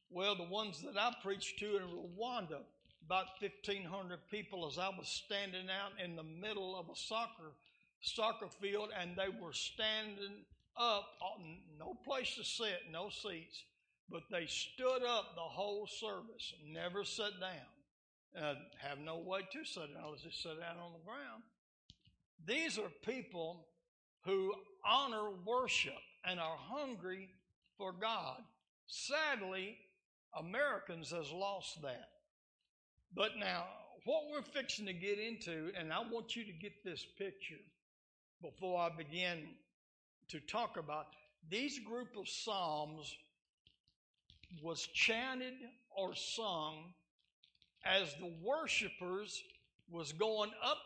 Well, 0.09 0.35
the 0.35 0.43
ones 0.43 0.81
that 0.81 0.97
I 0.97 1.13
preached 1.21 1.59
to 1.59 1.77
in 1.77 1.83
Rwanda, 1.83 2.59
about 3.05 3.27
1,500 3.41 4.19
people, 4.31 4.67
as 4.67 4.77
I 4.77 4.89
was 4.89 5.07
standing 5.07 5.67
out 5.69 5.91
in 6.03 6.15
the 6.15 6.23
middle 6.23 6.77
of 6.77 6.89
a 6.89 6.95
soccer 6.95 7.53
soccer 8.01 8.47
field, 8.61 8.89
and 8.99 9.15
they 9.15 9.29
were 9.41 9.53
standing 9.53 10.45
up, 10.77 11.05
no 11.79 11.97
place 12.05 12.35
to 12.35 12.43
sit, 12.43 12.83
no 12.91 13.09
seats, 13.09 13.63
but 14.09 14.23
they 14.31 14.45
stood 14.45 15.03
up 15.03 15.35
the 15.35 15.41
whole 15.41 15.87
service, 15.87 16.53
never 16.65 17.03
sat 17.03 17.39
down. 17.39 18.41
Uh, 18.41 18.53
have 18.77 18.99
no 18.99 19.17
way 19.17 19.39
to 19.51 19.65
sit 19.65 19.93
down, 19.93 20.11
they 20.11 20.29
just 20.29 20.43
sat 20.43 20.59
down 20.59 20.77
on 20.77 20.91
the 20.93 21.05
ground. 21.05 21.43
These 22.45 22.77
are 22.77 22.91
people 23.03 23.65
who 24.23 24.53
honor 24.85 25.29
worship 25.45 25.93
and 26.23 26.39
are 26.39 26.57
hungry 26.57 27.29
for 27.77 27.91
God. 27.91 28.37
Sadly, 28.85 29.77
Americans 30.37 31.11
has 31.11 31.31
lost 31.31 31.81
that. 31.81 32.09
But 33.15 33.31
now, 33.39 33.65
what 34.05 34.25
we're 34.31 34.41
fixing 34.41 34.85
to 34.85 34.93
get 34.93 35.19
into, 35.19 35.71
and 35.77 35.91
I 35.91 35.99
want 35.99 36.35
you 36.35 36.45
to 36.45 36.51
get 36.51 36.83
this 36.83 37.05
picture 37.17 37.55
before 38.41 38.79
I 38.79 38.89
begin 38.95 39.39
to 40.29 40.39
talk 40.39 40.77
about 40.77 41.07
these 41.49 41.79
group 41.79 42.15
of 42.17 42.27
psalms 42.27 43.15
was 44.61 44.87
chanted 44.93 45.53
or 45.95 46.15
sung 46.15 46.93
as 47.85 48.13
the 48.15 48.33
worshipers 48.43 49.43
was 49.89 50.11
going 50.11 50.51
up 50.63 50.77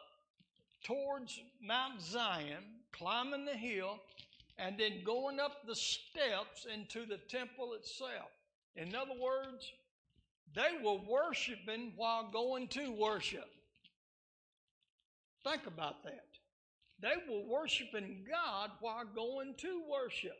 towards 0.84 1.39
Mount 1.62 2.02
Zion, 2.02 2.63
climbing 2.91 3.45
the 3.45 3.54
hill, 3.54 4.00
and 4.58 4.78
then 4.78 5.04
going 5.04 5.39
up 5.39 5.65
the 5.65 5.76
steps 5.76 6.67
into 6.71 7.06
the 7.06 7.17
temple 7.30 7.74
itself. 7.74 8.30
In 8.76 8.95
other 8.95 9.19
words, 9.19 9.71
they 10.54 10.84
were 10.84 11.00
worshiping 11.08 11.93
while 11.95 12.30
going 12.32 12.67
to 12.69 12.91
worship. 12.91 13.50
Think 15.43 15.65
about 15.65 16.04
that. 16.04 16.26
They 17.02 17.15
were 17.30 17.41
worshiping 17.41 18.26
God 18.30 18.71
while 18.80 19.06
going 19.06 19.56
to 19.58 19.82
worship. 19.89 20.38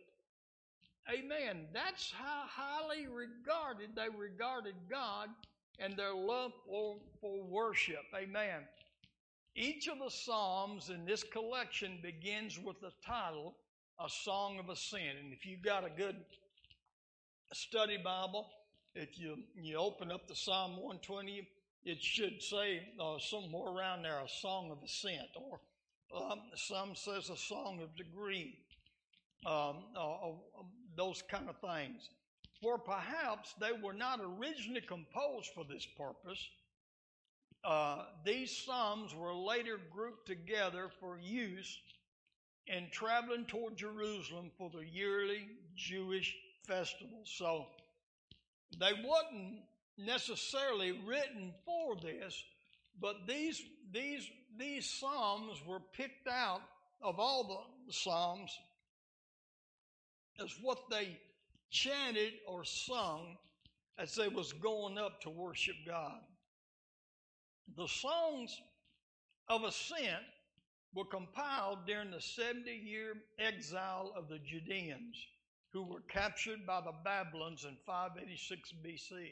Amen. 1.10 1.68
That's 1.74 2.12
how 2.12 2.44
highly 2.48 3.08
regarded 3.08 3.90
they 3.96 4.08
regarded 4.16 4.76
God 4.90 5.30
and 5.80 5.98
their 5.98 6.14
love 6.14 6.52
for, 6.66 6.98
for 7.20 7.44
worship. 7.44 8.04
Amen. 8.16 8.62
Each 9.56 9.88
of 9.88 10.00
the 10.00 10.10
Psalms 10.10 10.90
in 10.90 11.06
this 11.06 11.24
collection 11.24 12.00
begins 12.02 12.60
with 12.60 12.80
the 12.80 12.92
title, 13.06 13.56
A 14.00 14.10
Song 14.10 14.60
of 14.60 14.70
Ascent. 14.70 15.18
And 15.22 15.34
if 15.34 15.46
you've 15.46 15.64
got 15.64 15.86
a 15.86 15.90
good 15.90 16.16
study 17.52 17.98
Bible, 17.98 18.48
if 18.96 19.20
you, 19.20 19.38
you 19.56 19.78
open 19.78 20.12
up 20.12 20.28
the 20.28 20.36
Psalm 20.36 20.72
120, 20.72 21.48
it 21.84 22.02
should 22.02 22.42
say 22.42 22.82
uh, 23.00 23.18
somewhere 23.20 23.74
around 23.74 24.04
there, 24.04 24.20
A 24.20 24.30
Song 24.30 24.72
of 24.72 24.78
Ascent, 24.84 25.30
or 25.36 25.60
um, 26.16 26.42
some 26.56 26.96
says 26.96 27.30
A 27.30 27.38
Song 27.38 27.82
of 27.82 27.96
Degree, 27.98 28.58
um, 29.46 29.84
uh, 29.98 30.32
those 30.96 31.22
kind 31.30 31.50
of 31.50 31.58
things. 31.58 32.10
For 32.62 32.78
perhaps 32.78 33.54
they 33.60 33.72
were 33.72 33.94
not 33.94 34.20
originally 34.22 34.82
composed 34.82 35.50
for 35.56 35.64
this 35.64 35.86
purpose. 35.98 36.48
Uh, 37.64 38.06
these 38.26 38.56
psalms 38.56 39.16
were 39.16 39.34
later 39.34 39.80
grouped 39.92 40.28
together 40.28 40.90
for 41.00 41.18
use 41.20 41.80
in 42.68 42.88
traveling 42.92 43.46
toward 43.46 43.78
Jerusalem 43.78 44.52
for 44.58 44.70
the 44.70 44.86
yearly 44.86 45.48
Jewish 45.76 46.36
festival. 46.68 47.22
So 47.24 47.68
they 48.80 48.92
wasn't 49.04 49.60
necessarily 49.98 50.92
written 51.06 51.54
for 51.66 51.96
this, 51.96 52.44
but 53.00 53.28
these 53.28 53.62
these 53.92 54.28
these 54.58 54.90
psalms 54.90 55.60
were 55.66 55.80
picked 55.80 56.28
out 56.28 56.62
of 57.02 57.20
all 57.20 57.68
the 57.88 57.94
psalms 57.94 58.52
as 60.40 60.58
what 60.62 60.90
they 60.90 61.18
chanted 61.70 62.34
or 62.48 62.64
sung 62.64 63.38
as 63.98 64.16
they 64.16 64.28
was 64.28 64.54
going 64.54 64.98
up 64.98 65.22
to 65.22 65.30
worship 65.30 65.76
God. 65.86 66.20
The 67.76 67.88
songs 67.88 68.60
of 69.48 69.64
ascent 69.64 70.24
were 70.94 71.06
compiled 71.06 71.86
during 71.88 72.12
the 72.12 72.22
70 72.22 72.70
year 72.72 73.14
exile 73.40 74.14
of 74.16 74.28
the 74.28 74.40
Judeans 74.40 75.16
who 75.72 75.84
were 75.84 76.02
captured 76.10 76.66
by 76.66 76.82
the 76.82 76.94
Babylons 77.04 77.64
in 77.64 77.78
586 77.86 78.74
BC. 78.86 79.30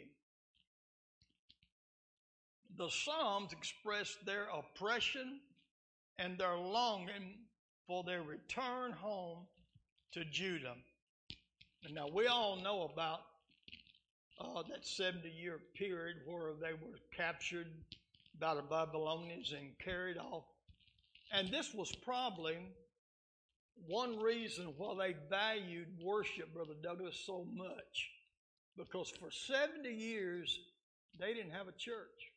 The 2.78 2.90
Psalms 2.90 3.52
express 3.52 4.16
their 4.26 4.48
oppression 4.54 5.42
and 6.18 6.38
their 6.38 6.56
longing 6.56 7.36
for 7.88 8.04
their 8.04 8.24
return 8.24 8.92
home 8.94 9.40
to 10.14 10.24
Judah. 10.26 10.76
Now, 11.88 12.08
we 12.14 12.28
all 12.28 12.58
know 12.58 12.90
about 12.94 13.22
uh, 14.40 14.64
that 14.70 14.86
70 14.86 15.30
year 15.30 15.60
period 15.76 16.18
where 16.26 16.54
they 16.62 16.74
were 16.74 17.00
captured 17.16 17.68
by 18.40 18.56
the 18.56 18.62
Babylonians 18.62 19.54
and 19.54 19.78
carried 19.84 20.18
off. 20.18 20.44
And 21.32 21.50
this 21.50 21.74
was 21.74 21.92
probably 22.04 22.58
one 23.88 24.20
reason 24.20 24.74
why 24.78 24.96
they 24.96 25.16
valued 25.30 25.88
worship, 26.02 26.54
Brother 26.54 26.74
Douglas, 26.82 27.22
so 27.26 27.46
much. 27.54 28.12
Because 28.78 29.10
for 29.10 29.32
70 29.32 29.90
years, 29.90 30.60
they 31.20 31.34
didn't 31.34 31.52
have 31.52 31.68
a 31.68 31.74
church. 31.74 32.32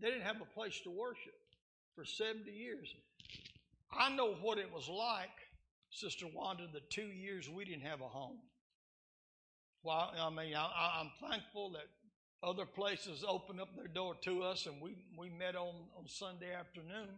They 0.00 0.08
didn't 0.08 0.24
have 0.24 0.40
a 0.40 0.54
place 0.54 0.80
to 0.84 0.90
worship 0.90 1.34
for 1.94 2.04
70 2.04 2.50
years. 2.50 2.92
I 3.92 4.14
know 4.14 4.34
what 4.34 4.58
it 4.58 4.72
was 4.72 4.88
like, 4.88 5.28
Sister 5.90 6.26
Wanda, 6.32 6.64
the 6.72 6.80
two 6.88 7.08
years 7.08 7.48
we 7.48 7.64
didn't 7.64 7.82
have 7.82 8.00
a 8.00 8.08
home. 8.08 8.38
Well, 9.82 10.12
I 10.18 10.30
mean, 10.30 10.54
I, 10.54 11.00
am 11.00 11.10
thankful 11.28 11.70
that 11.70 11.88
other 12.42 12.66
places 12.66 13.24
opened 13.26 13.60
up 13.60 13.74
their 13.76 13.88
door 13.88 14.14
to 14.22 14.42
us 14.42 14.66
and 14.66 14.80
we, 14.80 14.96
we 15.18 15.30
met 15.30 15.56
on, 15.56 15.74
on 15.98 16.06
Sunday 16.06 16.54
afternoon. 16.54 17.08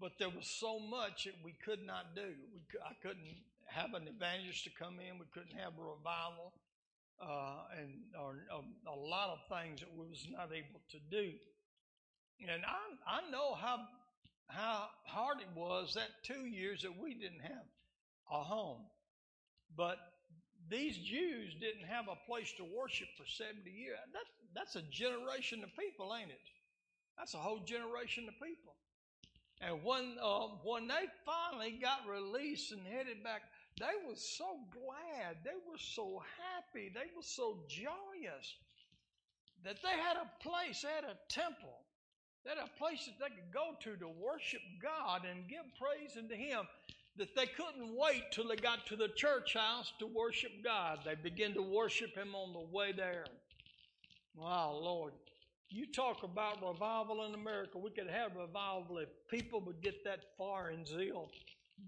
But 0.00 0.12
there 0.18 0.28
was 0.28 0.46
so 0.46 0.78
much 0.78 1.24
that 1.24 1.34
we 1.44 1.54
could 1.64 1.84
not 1.84 2.14
do. 2.14 2.34
We, 2.52 2.60
I 2.84 2.94
couldn't 3.02 3.34
have 3.66 3.94
an 3.94 4.08
evangelist 4.08 4.64
to 4.64 4.70
come 4.70 4.98
in. 5.00 5.18
We 5.18 5.26
couldn't 5.32 5.58
have 5.58 5.72
a 5.74 5.82
revival, 5.82 6.52
uh, 7.20 7.78
and 7.80 7.90
or, 8.18 8.46
um, 8.54 8.74
a 8.86 8.94
lot 8.94 9.30
of 9.30 9.38
things 9.50 9.80
that 9.80 9.90
we 9.96 10.06
was 10.06 10.26
not 10.30 10.50
able 10.52 10.80
to 10.90 10.98
do. 11.10 11.32
And 12.40 12.62
I 12.64 13.18
I 13.18 13.30
know 13.30 13.54
how 13.54 13.82
how 14.48 14.88
hard 15.04 15.38
it 15.40 15.48
was 15.54 15.94
that 15.94 16.08
two 16.22 16.46
years 16.46 16.82
that 16.82 16.98
we 16.98 17.14
didn't 17.14 17.40
have 17.42 17.66
a 18.30 18.42
home, 18.42 18.82
but 19.76 19.98
these 20.70 20.98
Jews 20.98 21.54
didn't 21.60 21.86
have 21.86 22.06
a 22.08 22.26
place 22.26 22.52
to 22.58 22.64
worship 22.64 23.08
for 23.16 23.24
70 23.26 23.70
years. 23.70 23.98
That, 24.12 24.24
that's 24.54 24.76
a 24.76 24.82
generation 24.90 25.62
of 25.62 25.70
people, 25.78 26.14
ain't 26.18 26.30
it? 26.30 26.46
That's 27.16 27.34
a 27.34 27.38
whole 27.38 27.60
generation 27.60 28.28
of 28.28 28.34
people. 28.34 28.74
And 29.60 29.82
when 29.82 30.16
uh, 30.22 30.54
when 30.62 30.86
they 30.86 31.10
finally 31.26 31.78
got 31.82 32.06
released 32.08 32.70
and 32.70 32.86
headed 32.86 33.24
back, 33.24 33.42
they 33.80 34.06
were 34.06 34.14
so 34.14 34.46
glad. 34.70 35.38
They 35.42 35.58
were 35.68 35.78
so 35.78 36.22
happy. 36.38 36.92
They 36.94 37.10
were 37.16 37.26
so 37.26 37.58
joyous 37.68 38.54
that 39.64 39.82
they 39.82 39.98
had 39.98 40.16
a 40.16 40.30
place, 40.42 40.82
they 40.82 40.88
had 40.88 41.04
a 41.04 41.18
temple, 41.28 41.82
had 42.48 42.58
a 42.58 42.78
place 42.78 43.06
that 43.06 43.18
they 43.20 43.34
could 43.34 43.52
go 43.52 43.76
to 43.82 43.96
to 43.98 44.08
worship 44.08 44.62
God 44.82 45.22
and 45.30 45.48
give 45.48 45.64
praise 45.78 46.16
unto 46.16 46.34
Him. 46.34 46.66
That 47.16 47.34
they 47.34 47.46
couldn't 47.46 47.96
wait 47.96 48.22
till 48.30 48.48
they 48.48 48.56
got 48.56 48.86
to 48.86 48.96
the 48.96 49.08
church 49.08 49.54
house 49.54 49.92
to 49.98 50.06
worship 50.06 50.52
God. 50.64 51.00
They 51.04 51.16
began 51.16 51.52
to 51.54 51.62
worship 51.62 52.14
Him 52.14 52.34
on 52.34 52.52
the 52.52 52.74
way 52.74 52.92
there. 52.92 53.24
Wow, 54.36 54.78
Lord. 54.80 55.12
You 55.70 55.84
talk 55.92 56.22
about 56.22 56.66
revival 56.66 57.26
in 57.26 57.34
America. 57.34 57.76
We 57.76 57.90
could 57.90 58.08
have 58.08 58.36
revival 58.36 58.98
if 58.98 59.08
people 59.28 59.60
would 59.62 59.82
get 59.82 60.02
that 60.04 60.20
fire 60.38 60.68
and 60.68 60.86
zeal 60.86 61.28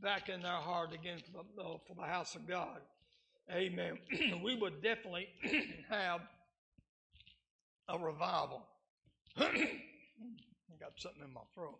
back 0.02 0.28
in 0.28 0.42
their 0.42 0.52
heart 0.52 0.92
again 0.92 1.18
for 1.32 1.44
the, 1.56 1.62
uh, 1.62 1.78
for 1.86 1.94
the 1.96 2.02
house 2.02 2.34
of 2.34 2.46
God. 2.46 2.80
Amen. 3.50 3.98
we 4.44 4.54
would 4.56 4.82
definitely 4.82 5.28
have 5.88 6.20
a 7.88 7.98
revival. 7.98 8.66
Got 10.80 10.92
something 10.96 11.22
in 11.22 11.34
my 11.34 11.42
throat. 11.54 11.78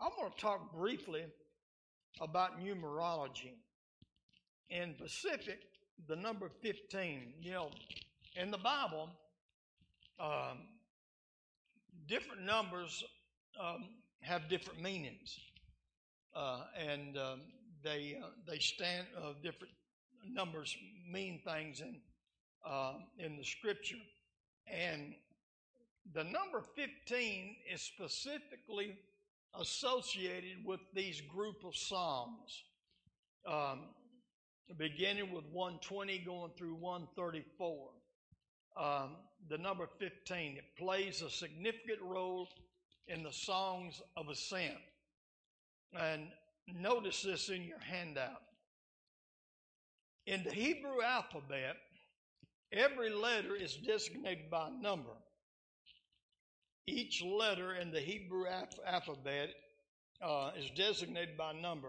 I'm 0.00 0.10
going 0.16 0.32
to 0.32 0.38
talk 0.38 0.72
briefly 0.74 1.24
about 2.18 2.58
numerology. 2.64 3.52
In 4.70 4.94
Pacific, 4.94 5.58
the 6.08 6.16
number 6.16 6.50
15, 6.62 7.34
you 7.42 7.52
know, 7.52 7.68
in 8.36 8.50
the 8.50 8.56
Bible, 8.56 9.10
um, 10.18 10.60
different 12.06 12.42
numbers 12.42 13.04
um, 13.60 13.88
have 14.20 14.48
different 14.48 14.80
meanings, 14.80 15.38
uh, 16.34 16.62
and 16.78 17.18
um, 17.18 17.40
they 17.84 18.18
uh, 18.22 18.28
they 18.46 18.58
stand 18.58 19.06
uh, 19.16 19.32
different 19.42 19.72
numbers 20.26 20.76
mean 21.10 21.40
things 21.44 21.80
in 21.80 21.96
uh, 22.66 22.94
in 23.18 23.36
the 23.36 23.44
scripture, 23.44 23.96
and 24.66 25.14
the 26.14 26.24
number 26.24 26.62
fifteen 26.74 27.56
is 27.72 27.82
specifically 27.82 28.96
associated 29.58 30.64
with 30.64 30.80
these 30.94 31.20
group 31.22 31.64
of 31.64 31.76
psalms, 31.76 32.64
um, 33.46 33.80
beginning 34.76 35.32
with 35.32 35.44
120 35.52 36.18
going 36.18 36.50
through 36.56 36.74
134. 36.74 37.88
Um, 38.76 39.16
the 39.48 39.58
number 39.58 39.88
15. 39.98 40.56
It 40.56 40.64
plays 40.76 41.22
a 41.22 41.30
significant 41.30 42.00
role 42.02 42.48
in 43.06 43.22
the 43.22 43.32
songs 43.32 44.00
of 44.16 44.28
ascent. 44.28 44.74
And 45.98 46.28
notice 46.80 47.22
this 47.22 47.48
in 47.48 47.64
your 47.64 47.80
handout. 47.80 48.42
In 50.26 50.44
the 50.44 50.52
Hebrew 50.52 51.02
alphabet, 51.02 51.76
every 52.72 53.10
letter 53.10 53.56
is 53.56 53.74
designated 53.76 54.50
by 54.50 54.68
number. 54.80 55.16
Each 56.88 57.22
letter 57.22 57.74
in 57.74 57.90
the 57.90 58.00
Hebrew 58.00 58.46
alphabet 58.86 59.50
uh, 60.22 60.52
is 60.58 60.70
designated 60.70 61.36
by 61.36 61.52
number. 61.52 61.88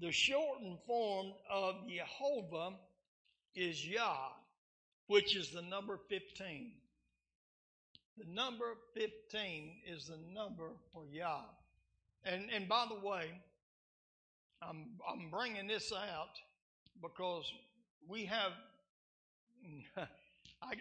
The 0.00 0.10
shortened 0.10 0.78
form 0.86 1.34
of 1.50 1.74
Jehovah 1.86 2.76
is 3.54 3.86
Yah, 3.86 4.30
which 5.08 5.36
is 5.36 5.50
the 5.50 5.60
number 5.60 5.98
15. 6.08 6.72
The 8.16 8.24
number 8.32 8.78
15 8.94 9.72
is 9.86 10.06
the 10.06 10.18
number 10.34 10.70
for 10.90 11.04
Yah. 11.12 11.42
And, 12.24 12.48
and 12.50 12.66
by 12.66 12.86
the 12.88 13.06
way, 13.06 13.30
I'm, 14.62 14.86
I'm 15.06 15.28
bringing 15.30 15.66
this 15.66 15.92
out 15.92 16.38
because 17.02 17.44
we 18.08 18.24
have, 18.24 18.52
I 19.98 20.74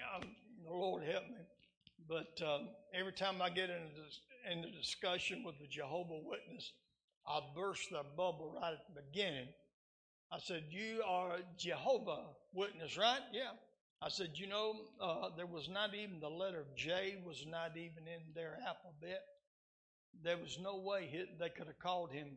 the 0.66 0.74
Lord 0.74 1.04
help 1.04 1.24
me, 1.26 1.36
but 2.10 2.42
um, 2.44 2.70
every 2.94 3.14
time 3.14 3.42
I 3.42 3.50
get 3.50 3.70
into, 3.70 4.02
this, 4.04 4.20
into 4.52 4.72
discussion 4.72 5.44
with 5.46 5.60
the 5.60 5.68
Jehovah 5.68 6.20
Witness, 6.26 6.74
I 7.28 7.40
burst 7.56 7.90
the 7.92 8.02
bubble 8.18 8.58
right 8.60 8.74
at 8.74 8.80
the 8.94 9.02
beginning. 9.02 9.48
I 10.32 10.40
said, 10.40 10.64
You 10.72 11.04
are 11.06 11.38
Jehovah 11.58 12.24
Witness, 12.54 12.98
right? 12.98 13.22
Yeah. 13.32 13.52
I 14.02 14.08
said, 14.08 14.30
you 14.36 14.48
know, 14.48 14.76
uh, 15.02 15.30
there 15.36 15.46
was 15.46 15.68
not 15.68 15.94
even 15.94 16.22
the 16.22 16.30
letter 16.30 16.66
J 16.78 17.22
was 17.26 17.46
not 17.46 17.72
even 17.76 18.08
in 18.08 18.34
their 18.34 18.58
alphabet. 18.66 19.22
There 20.24 20.38
was 20.38 20.58
no 20.62 20.78
way 20.78 21.28
they 21.38 21.50
could 21.50 21.68
have 21.68 21.80
called 21.80 22.12
him 22.12 22.30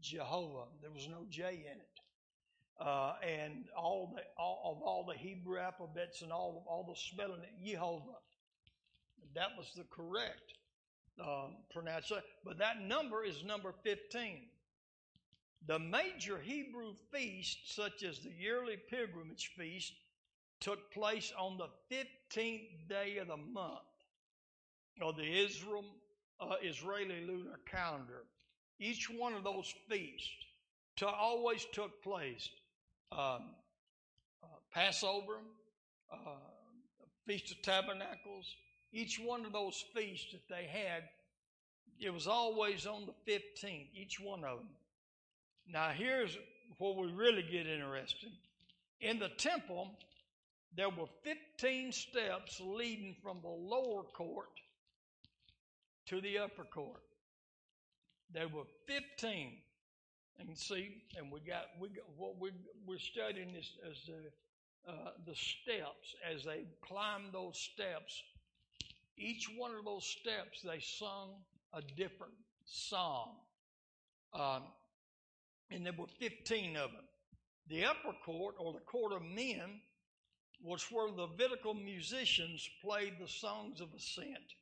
Jehovah. 0.00 0.64
There 0.80 0.90
was 0.90 1.08
no 1.08 1.26
J 1.28 1.42
in 1.70 1.78
it. 1.78 2.00
Uh, 2.80 3.12
and 3.22 3.66
all 3.76 4.14
the 4.16 4.22
all, 4.38 4.76
of 4.76 4.82
all 4.82 5.04
the 5.06 5.18
Hebrew 5.18 5.58
alphabets 5.58 6.22
and 6.22 6.32
all 6.32 6.64
all 6.66 6.86
the 6.88 6.98
spelling 6.98 7.42
Jehovah. 7.62 8.16
That 9.34 9.50
was 9.56 9.70
the 9.76 9.84
correct 9.84 10.54
um, 11.20 11.56
pronunciation. 11.72 12.24
But 12.44 12.58
that 12.58 12.82
number 12.82 13.24
is 13.24 13.44
number 13.44 13.74
15. 13.84 14.42
The 15.66 15.78
major 15.78 16.38
Hebrew 16.38 16.94
feasts, 17.12 17.74
such 17.74 18.02
as 18.02 18.18
the 18.20 18.30
yearly 18.30 18.76
pilgrimage 18.88 19.52
feast, 19.56 19.92
took 20.60 20.92
place 20.92 21.32
on 21.38 21.58
the 21.58 21.68
15th 21.94 22.88
day 22.88 23.18
of 23.18 23.28
the 23.28 23.36
month 23.36 23.78
of 25.00 25.16
the 25.16 25.44
Israel, 25.44 25.84
uh, 26.40 26.56
Israeli 26.62 27.24
lunar 27.26 27.60
calendar. 27.66 28.24
Each 28.78 29.08
one 29.10 29.34
of 29.34 29.44
those 29.44 29.72
feasts 29.88 30.28
to, 30.96 31.06
always 31.06 31.66
took 31.72 32.02
place. 32.02 32.48
Um, 33.12 33.54
uh, 34.42 34.46
Passover, 34.72 35.38
uh, 36.12 36.16
Feast 37.26 37.50
of 37.50 37.62
Tabernacles, 37.62 38.54
each 38.92 39.20
one 39.24 39.44
of 39.44 39.52
those 39.52 39.84
feasts 39.94 40.32
that 40.32 40.48
they 40.48 40.66
had, 40.66 41.04
it 42.00 42.12
was 42.12 42.26
always 42.26 42.86
on 42.86 43.06
the 43.06 43.32
15th, 43.32 43.88
each 43.94 44.18
one 44.20 44.44
of 44.44 44.58
them. 44.58 44.68
Now, 45.68 45.90
here's 45.90 46.36
where 46.78 46.94
we 46.94 47.12
really 47.12 47.42
get 47.42 47.66
interested. 47.66 48.30
In 49.00 49.18
the 49.18 49.28
temple, 49.28 49.90
there 50.76 50.88
were 50.88 51.06
15 51.24 51.92
steps 51.92 52.60
leading 52.60 53.16
from 53.22 53.38
the 53.42 53.48
lower 53.48 54.02
court 54.02 54.48
to 56.06 56.20
the 56.20 56.38
upper 56.38 56.64
court. 56.64 57.02
There 58.32 58.48
were 58.48 58.64
15. 58.86 59.52
And 60.38 60.56
see, 60.56 61.02
and 61.18 61.30
we 61.30 61.40
got 61.40 61.66
we 61.78 61.88
got 61.88 62.06
what 62.16 62.40
we 62.40 62.50
we're 62.86 62.98
studying 62.98 63.54
is 63.54 63.72
as 63.88 63.96
the 64.06 64.90
uh, 64.90 65.10
the 65.26 65.34
steps 65.34 66.14
as 66.34 66.44
they 66.44 66.64
climbed 66.80 67.32
those 67.32 67.58
steps. 67.58 68.22
Each 69.20 69.50
one 69.54 69.72
of 69.74 69.84
those 69.84 70.06
steps, 70.06 70.62
they 70.64 70.80
sung 70.80 71.34
a 71.74 71.82
different 71.94 72.32
song, 72.64 73.36
um, 74.32 74.62
and 75.70 75.84
there 75.84 75.92
were 75.92 76.06
15 76.18 76.76
of 76.78 76.90
them. 76.90 77.04
The 77.68 77.84
upper 77.84 78.16
court, 78.24 78.54
or 78.58 78.72
the 78.72 78.80
court 78.80 79.12
of 79.12 79.22
men, 79.22 79.82
was 80.62 80.86
where 80.90 81.10
the 81.12 81.22
Levitical 81.22 81.74
musicians 81.74 82.66
played 82.82 83.14
the 83.20 83.28
songs 83.28 83.82
of 83.82 83.88
ascent 83.94 84.54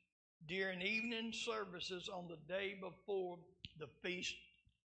during 0.45 0.81
evening 0.81 1.31
services 1.33 2.09
on 2.13 2.27
the 2.27 2.37
day 2.53 2.77
before 2.81 3.37
the 3.79 3.87
Feast 4.03 4.35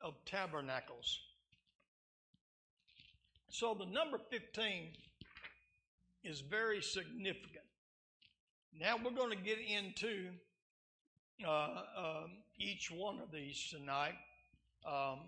of 0.00 0.14
Tabernacles. 0.26 1.20
So 3.48 3.74
the 3.74 3.86
number 3.86 4.18
15 4.30 4.88
is 6.24 6.40
very 6.40 6.82
significant. 6.82 7.64
Now 8.78 8.96
we're 9.04 9.10
going 9.10 9.36
to 9.36 9.44
get 9.44 9.58
into 9.58 10.28
uh, 11.46 11.82
um, 11.96 12.30
each 12.58 12.90
one 12.90 13.18
of 13.20 13.30
these 13.30 13.68
tonight. 13.70 14.14
Um, 14.88 15.20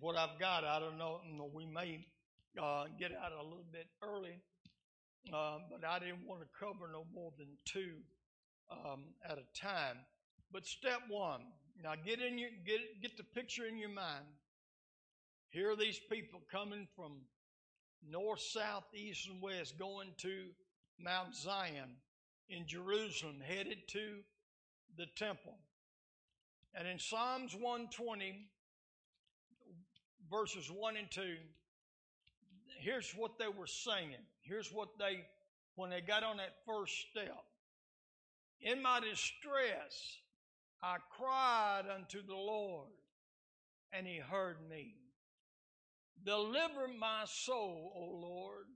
what 0.00 0.16
I've 0.16 0.38
got, 0.40 0.64
I 0.64 0.80
don't 0.80 0.96
know, 0.96 1.20
we 1.52 1.66
may 1.66 2.06
uh, 2.60 2.84
get 2.98 3.12
out 3.12 3.32
a 3.32 3.42
little 3.42 3.66
bit 3.70 3.86
early, 4.02 4.38
uh, 5.32 5.58
but 5.70 5.86
I 5.86 5.98
didn't 5.98 6.26
want 6.26 6.40
to 6.40 6.46
cover 6.58 6.90
no 6.90 7.04
more 7.14 7.30
than 7.38 7.48
two 7.66 7.96
um, 8.70 9.04
at 9.28 9.36
a 9.36 9.60
time. 9.60 9.98
But 10.50 10.64
step 10.66 11.00
one, 11.10 11.42
now 11.82 11.92
get 11.94 12.20
in 12.20 12.38
your 12.38 12.50
get 12.66 12.80
get 13.02 13.16
the 13.18 13.24
picture 13.24 13.66
in 13.66 13.76
your 13.76 13.90
mind. 13.90 14.24
Here 15.50 15.70
are 15.70 15.76
these 15.76 16.00
people 16.10 16.40
coming 16.50 16.88
from 16.96 17.20
north, 18.06 18.40
south, 18.40 18.84
east, 18.94 19.28
and 19.28 19.40
west, 19.42 19.78
going 19.78 20.08
to 20.22 20.46
Mount 20.98 21.34
Zion 21.34 21.96
in 22.48 22.66
Jerusalem, 22.66 23.40
headed 23.44 23.88
to 23.88 24.18
the 24.96 25.06
temple. 25.16 25.54
And 26.74 26.86
in 26.86 26.98
Psalms 26.98 27.54
120, 27.54 28.48
verses 30.30 30.70
1 30.70 30.96
and 30.96 31.10
2, 31.10 31.36
here's 32.80 33.12
what 33.12 33.38
they 33.38 33.48
were 33.48 33.66
singing. 33.66 34.24
Here's 34.42 34.72
what 34.72 34.98
they, 34.98 35.24
when 35.76 35.90
they 35.90 36.00
got 36.00 36.24
on 36.24 36.38
that 36.38 36.56
first 36.66 36.94
step. 37.10 37.44
In 38.60 38.82
my 38.82 39.00
distress, 39.00 40.18
I 40.82 40.96
cried 41.16 41.82
unto 41.94 42.24
the 42.26 42.34
Lord, 42.34 42.90
and 43.92 44.06
he 44.06 44.18
heard 44.18 44.56
me. 44.68 44.94
Deliver 46.24 46.88
my 46.98 47.24
soul, 47.26 47.92
O 47.96 48.26
Lord, 48.26 48.66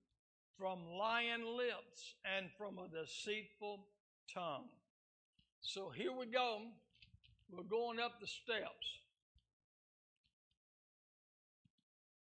from 0.59 0.79
lying 0.99 1.45
lips 1.57 2.15
and 2.37 2.47
from 2.57 2.79
a 2.79 2.89
deceitful 2.89 3.87
tongue. 4.33 4.69
So 5.61 5.91
here 5.91 6.13
we 6.13 6.27
go. 6.27 6.61
We're 7.51 7.65
going 7.65 8.01
up 8.01 8.21
the 8.21 8.27
steps. 8.27 8.87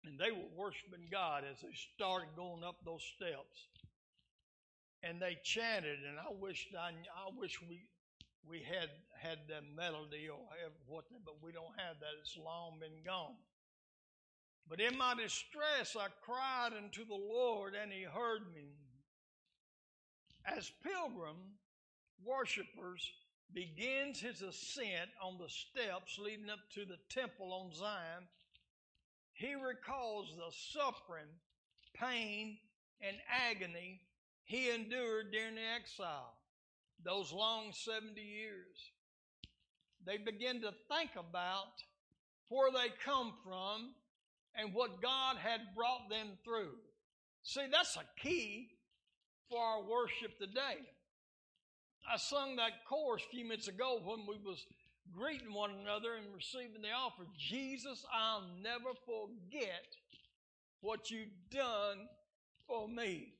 And 0.04 0.18
they 0.18 0.30
were 0.30 0.48
worshiping 0.56 1.08
God 1.10 1.44
as 1.50 1.60
they 1.62 1.72
started 1.94 2.28
going 2.36 2.62
up 2.62 2.76
those 2.84 3.02
steps. 3.16 3.68
And 5.02 5.20
they 5.20 5.36
chanted, 5.42 5.98
and 6.08 6.18
I 6.18 6.32
wish 6.40 6.68
I, 6.72 6.92
I 7.12 7.28
wish 7.36 7.60
we 7.60 7.84
we 8.48 8.60
had 8.60 8.88
had 9.16 9.38
that 9.48 9.64
melody 9.76 10.28
or 10.28 10.40
have 10.62 10.72
what, 10.86 11.04
but 11.24 11.42
we 11.42 11.52
don't 11.52 11.72
have 11.76 11.96
that. 12.00 12.12
It's 12.20 12.36
long 12.36 12.78
been 12.80 13.04
gone. 13.04 13.36
But 14.68 14.80
in 14.80 14.96
my 14.96 15.14
distress, 15.14 15.96
I 15.98 16.08
cried 16.22 16.70
unto 16.76 17.04
the 17.04 17.14
Lord, 17.14 17.74
and 17.74 17.92
He 17.92 18.02
heard 18.02 18.52
me. 18.54 18.72
As 20.46 20.70
pilgrim 20.82 21.36
worshipers 22.22 23.12
begins 23.52 24.20
his 24.20 24.42
ascent 24.42 25.10
on 25.22 25.38
the 25.38 25.48
steps 25.48 26.18
leading 26.18 26.50
up 26.50 26.58
to 26.74 26.84
the 26.84 26.98
temple 27.08 27.52
on 27.52 27.72
Zion, 27.74 28.28
he 29.32 29.54
recalls 29.54 30.34
the 30.36 30.52
suffering, 30.72 31.28
pain, 31.94 32.58
and 33.00 33.16
agony 33.28 34.00
he 34.44 34.70
endured 34.70 35.32
during 35.32 35.54
the 35.54 35.60
exile, 35.60 36.34
those 37.04 37.32
long 37.32 37.72
70 37.72 38.20
years. 38.20 38.92
They 40.04 40.18
begin 40.18 40.60
to 40.62 40.72
think 40.90 41.10
about 41.16 41.72
where 42.48 42.70
they 42.70 42.92
come 43.04 43.32
from 43.42 43.94
and 44.56 44.74
what 44.74 45.02
God 45.02 45.36
had 45.36 45.60
brought 45.74 46.08
them 46.08 46.28
through. 46.44 46.74
See, 47.42 47.66
that's 47.70 47.96
a 47.96 48.20
key 48.20 48.68
for 49.50 49.60
our 49.62 49.82
worship 49.82 50.38
today. 50.38 50.80
I 52.10 52.16
sung 52.16 52.56
that 52.56 52.84
chorus 52.88 53.22
a 53.26 53.30
few 53.34 53.44
minutes 53.44 53.68
ago 53.68 54.00
when 54.04 54.26
we 54.26 54.36
was 54.44 54.64
greeting 55.12 55.52
one 55.52 55.70
another 55.82 56.14
and 56.14 56.34
receiving 56.34 56.82
the 56.82 56.92
offer. 56.92 57.24
Jesus, 57.38 58.04
I'll 58.12 58.44
never 58.62 58.92
forget 59.06 59.96
what 60.80 61.10
you've 61.10 61.28
done 61.50 62.08
for 62.66 62.88
me. 62.88 63.32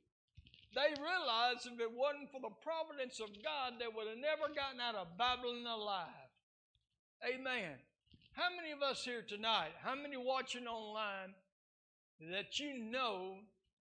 they 0.74 0.92
realized 1.00 1.66
if 1.66 1.78
it 1.78 1.92
wasn't 1.92 2.32
for 2.32 2.40
the 2.40 2.54
providence 2.62 3.20
of 3.20 3.28
God, 3.42 3.74
they 3.78 3.86
would 3.86 4.08
have 4.08 4.18
never 4.18 4.52
gotten 4.54 4.80
out 4.80 4.96
of 4.96 5.16
Babylon 5.16 5.66
alive. 5.66 6.30
Amen. 7.22 7.76
How 8.34 8.50
many 8.54 8.72
of 8.72 8.82
us 8.82 9.04
here 9.04 9.22
tonight, 9.22 9.70
how 9.82 9.94
many 9.94 10.16
watching 10.16 10.66
online, 10.66 11.34
that 12.32 12.58
you 12.58 12.76
know 12.76 13.36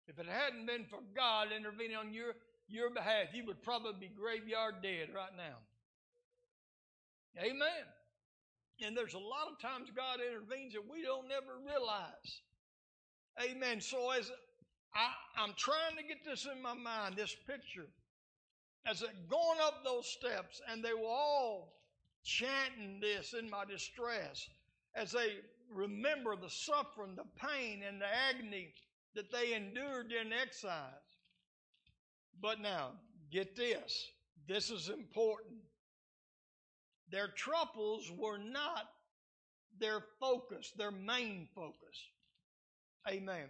if 0.06 0.18
it 0.18 0.26
hadn't 0.26 0.66
been 0.66 0.84
for 0.84 0.98
God 1.16 1.48
intervening 1.56 1.96
on 1.96 2.12
your, 2.12 2.34
your 2.68 2.90
behalf, 2.90 3.28
you 3.32 3.46
would 3.46 3.62
probably 3.62 4.08
be 4.08 4.08
graveyard 4.14 4.76
dead 4.82 5.08
right 5.14 5.34
now? 5.36 5.56
Amen. 7.42 7.88
And 8.84 8.94
there's 8.94 9.14
a 9.14 9.18
lot 9.18 9.48
of 9.50 9.58
times 9.58 9.88
God 9.96 10.18
intervenes 10.20 10.74
that 10.74 10.82
we 10.90 11.02
don't 11.02 11.30
ever 11.32 11.56
realize. 11.66 12.42
Amen. 13.40 13.80
So 13.80 14.10
as 14.10 14.30
I, 14.94 15.12
I'm 15.40 15.54
trying 15.56 15.96
to 15.96 16.02
get 16.02 16.24
this 16.26 16.46
in 16.52 16.60
my 16.60 16.74
mind, 16.74 17.16
this 17.16 17.34
picture, 17.46 17.86
as 18.86 19.00
they're 19.00 19.10
going 19.30 19.60
up 19.62 19.82
those 19.82 20.06
steps, 20.06 20.60
and 20.70 20.84
they 20.84 20.92
were 20.92 21.08
all 21.08 21.81
chanting 22.24 23.00
this 23.00 23.34
in 23.38 23.48
my 23.50 23.64
distress, 23.64 24.48
as 24.94 25.12
they 25.12 25.36
remember 25.70 26.36
the 26.36 26.50
suffering, 26.50 27.16
the 27.16 27.24
pain, 27.36 27.82
and 27.86 28.00
the 28.00 28.06
agony 28.06 28.72
that 29.14 29.30
they 29.32 29.54
endured 29.54 30.12
in 30.12 30.32
exile. 30.32 31.00
But 32.40 32.60
now, 32.60 32.92
get 33.30 33.56
this. 33.56 34.08
This 34.48 34.70
is 34.70 34.88
important. 34.88 35.60
Their 37.10 37.28
troubles 37.28 38.10
were 38.16 38.38
not 38.38 38.84
their 39.78 40.00
focus, 40.18 40.72
their 40.76 40.90
main 40.90 41.48
focus. 41.54 42.08
Amen. 43.08 43.48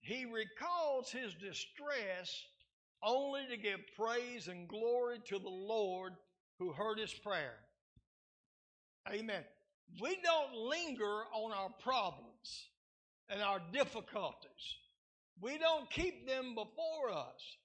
He 0.00 0.24
recalls 0.24 1.10
his 1.10 1.34
distress 1.34 2.44
only 3.02 3.46
to 3.48 3.56
give 3.56 3.80
praise 3.96 4.48
and 4.48 4.68
glory 4.68 5.18
to 5.28 5.38
the 5.38 5.48
Lord 5.48 6.14
who 6.58 6.72
heard 6.72 6.98
his 6.98 7.12
prayer. 7.12 7.54
Amen. 9.10 9.42
We 10.00 10.18
don't 10.22 10.54
linger 10.54 11.22
on 11.32 11.52
our 11.52 11.70
problems 11.82 12.68
and 13.28 13.42
our 13.42 13.60
difficulties. 13.72 14.76
We 15.40 15.58
don't 15.58 15.90
keep 15.90 16.26
them 16.26 16.54
before 16.54 17.10
us. 17.12 17.56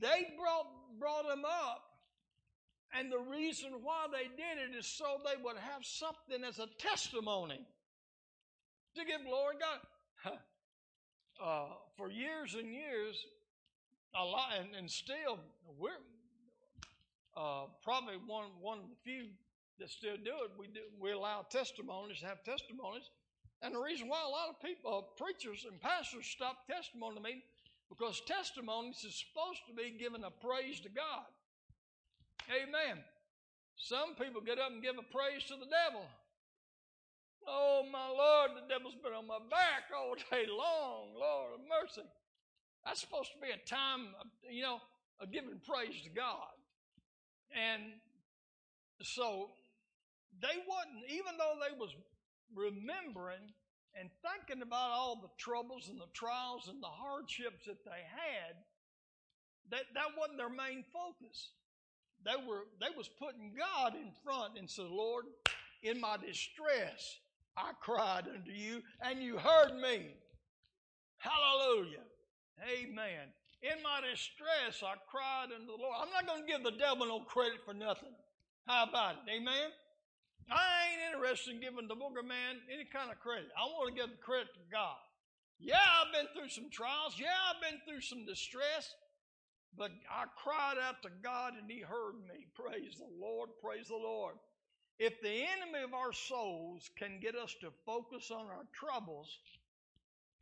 They 0.00 0.32
brought, 0.38 0.66
brought 0.98 1.26
them 1.28 1.44
up 1.44 1.88
and 2.94 3.12
the 3.12 3.18
reason 3.18 3.70
why 3.82 4.06
they 4.10 4.24
did 4.24 4.70
it 4.70 4.76
is 4.76 4.86
so 4.86 5.20
they 5.24 5.42
would 5.42 5.56
have 5.56 5.84
something 5.84 6.42
as 6.46 6.58
a 6.58 6.68
testimony 6.78 7.60
to 8.96 9.04
give 9.04 9.24
glory 9.24 9.56
to 9.56 9.60
God. 9.60 10.38
Uh, 11.40 11.66
for 11.96 12.10
years 12.10 12.56
and 12.56 12.74
years, 12.74 13.16
a 14.16 14.24
lot, 14.24 14.48
and, 14.58 14.74
and 14.74 14.90
still, 14.90 15.38
we're 15.78 15.90
uh, 17.38 17.70
probably 17.84 18.18
one 18.26 18.50
one 18.60 18.78
of 18.78 18.90
the 18.90 18.98
few 19.04 19.30
that 19.78 19.90
still 19.90 20.16
do 20.16 20.34
it. 20.42 20.50
We 20.58 20.66
do 20.66 20.82
we 20.98 21.12
allow 21.12 21.46
testimonies, 21.48 22.18
have 22.26 22.42
testimonies, 22.42 23.06
and 23.62 23.74
the 23.74 23.78
reason 23.78 24.08
why 24.08 24.18
a 24.26 24.28
lot 24.28 24.50
of 24.50 24.58
people, 24.58 24.90
uh, 24.90 25.06
preachers 25.14 25.66
and 25.70 25.80
pastors, 25.80 26.26
stop 26.26 26.66
testimony 26.66 27.16
to 27.16 27.22
me 27.22 27.42
because 27.88 28.20
testimonies 28.26 29.04
is 29.06 29.14
supposed 29.14 29.62
to 29.70 29.74
be 29.74 29.94
giving 29.98 30.24
a 30.24 30.30
praise 30.30 30.80
to 30.80 30.90
God. 30.90 31.30
Amen. 32.50 32.98
Some 33.76 34.18
people 34.18 34.42
get 34.42 34.58
up 34.58 34.72
and 34.72 34.82
give 34.82 34.98
a 34.98 35.06
praise 35.14 35.46
to 35.48 35.54
the 35.54 35.70
devil. 35.70 36.02
Oh, 37.46 37.86
my 37.90 38.08
Lord, 38.08 38.50
the 38.58 38.66
devil's 38.68 38.98
been 39.00 39.14
on 39.14 39.26
my 39.26 39.38
back 39.48 39.88
all 39.94 40.14
day 40.30 40.44
long. 40.50 41.14
Lord 41.14 41.54
of 41.54 41.60
mercy. 41.64 42.06
That's 42.84 43.00
supposed 43.00 43.30
to 43.32 43.40
be 43.40 43.54
a 43.54 43.60
time, 43.68 44.12
of, 44.20 44.26
you 44.50 44.62
know, 44.62 44.80
of 45.20 45.32
giving 45.32 45.60
praise 45.64 46.02
to 46.02 46.10
God. 46.10 46.57
And 47.52 47.82
so 49.02 49.50
they 50.40 50.58
wasn't, 50.66 51.04
even 51.08 51.38
though 51.38 51.56
they 51.60 51.76
was 51.76 51.94
remembering 52.54 53.52
and 53.98 54.10
thinking 54.22 54.62
about 54.62 54.90
all 54.90 55.16
the 55.16 55.30
troubles 55.38 55.88
and 55.88 55.98
the 55.98 56.12
trials 56.14 56.68
and 56.68 56.82
the 56.82 56.86
hardships 56.86 57.66
that 57.66 57.84
they 57.84 58.02
had, 58.04 58.54
that, 59.70 59.84
that 59.94 60.16
wasn't 60.16 60.38
their 60.38 60.50
main 60.50 60.84
focus. 60.92 61.52
They 62.24 62.36
were 62.46 62.64
they 62.80 62.94
was 62.96 63.08
putting 63.08 63.54
God 63.56 63.94
in 63.94 64.10
front 64.24 64.58
and 64.58 64.68
said, 64.68 64.86
Lord, 64.86 65.26
in 65.82 66.00
my 66.00 66.16
distress, 66.16 67.20
I 67.56 67.72
cried 67.80 68.24
unto 68.26 68.50
you, 68.50 68.82
and 69.00 69.22
you 69.22 69.38
heard 69.38 69.76
me. 69.76 70.14
Hallelujah. 71.18 72.02
Amen. 72.62 73.28
In 73.62 73.82
my 73.82 73.98
distress, 74.06 74.86
I 74.86 74.94
cried 75.10 75.50
unto 75.50 75.66
the 75.66 75.74
Lord. 75.74 75.98
I'm 75.98 76.14
not 76.14 76.26
going 76.26 76.46
to 76.46 76.50
give 76.50 76.62
the 76.62 76.78
devil 76.78 77.06
no 77.06 77.26
credit 77.26 77.58
for 77.66 77.74
nothing. 77.74 78.14
How 78.66 78.86
about 78.86 79.18
it? 79.18 79.26
Amen. 79.34 79.74
I 80.50 80.94
ain't 80.94 81.14
interested 81.14 81.54
in 81.54 81.60
giving 81.60 81.88
the 81.88 81.98
booger 81.98 82.22
man 82.24 82.62
any 82.72 82.86
kind 82.86 83.10
of 83.10 83.18
credit. 83.18 83.50
I 83.58 83.66
want 83.66 83.90
to 83.90 83.98
give 83.98 84.10
the 84.10 84.22
credit 84.22 84.54
to 84.54 84.64
God. 84.70 85.02
Yeah, 85.58 85.82
I've 85.82 86.14
been 86.14 86.30
through 86.32 86.48
some 86.48 86.70
trials. 86.70 87.18
Yeah, 87.18 87.34
I've 87.50 87.60
been 87.60 87.80
through 87.82 88.00
some 88.00 88.24
distress. 88.24 88.94
But 89.76 89.90
I 90.10 90.24
cried 90.38 90.78
out 90.80 91.02
to 91.02 91.10
God 91.22 91.54
and 91.58 91.70
He 91.70 91.80
heard 91.80 92.14
me. 92.30 92.46
Praise 92.54 92.96
the 92.96 93.10
Lord, 93.20 93.50
praise 93.62 93.88
the 93.88 93.96
Lord. 93.96 94.34
If 94.98 95.20
the 95.20 95.30
enemy 95.30 95.84
of 95.84 95.94
our 95.94 96.12
souls 96.12 96.90
can 96.98 97.20
get 97.20 97.36
us 97.36 97.54
to 97.60 97.70
focus 97.86 98.30
on 98.30 98.46
our 98.46 98.66
troubles 98.72 99.28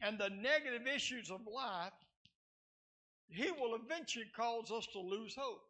and 0.00 0.18
the 0.18 0.30
negative 0.30 0.86
issues 0.86 1.30
of 1.30 1.40
life, 1.46 1.92
he 3.28 3.50
will 3.50 3.74
eventually 3.74 4.26
cause 4.36 4.70
us 4.70 4.86
to 4.92 5.00
lose 5.00 5.34
hope. 5.34 5.62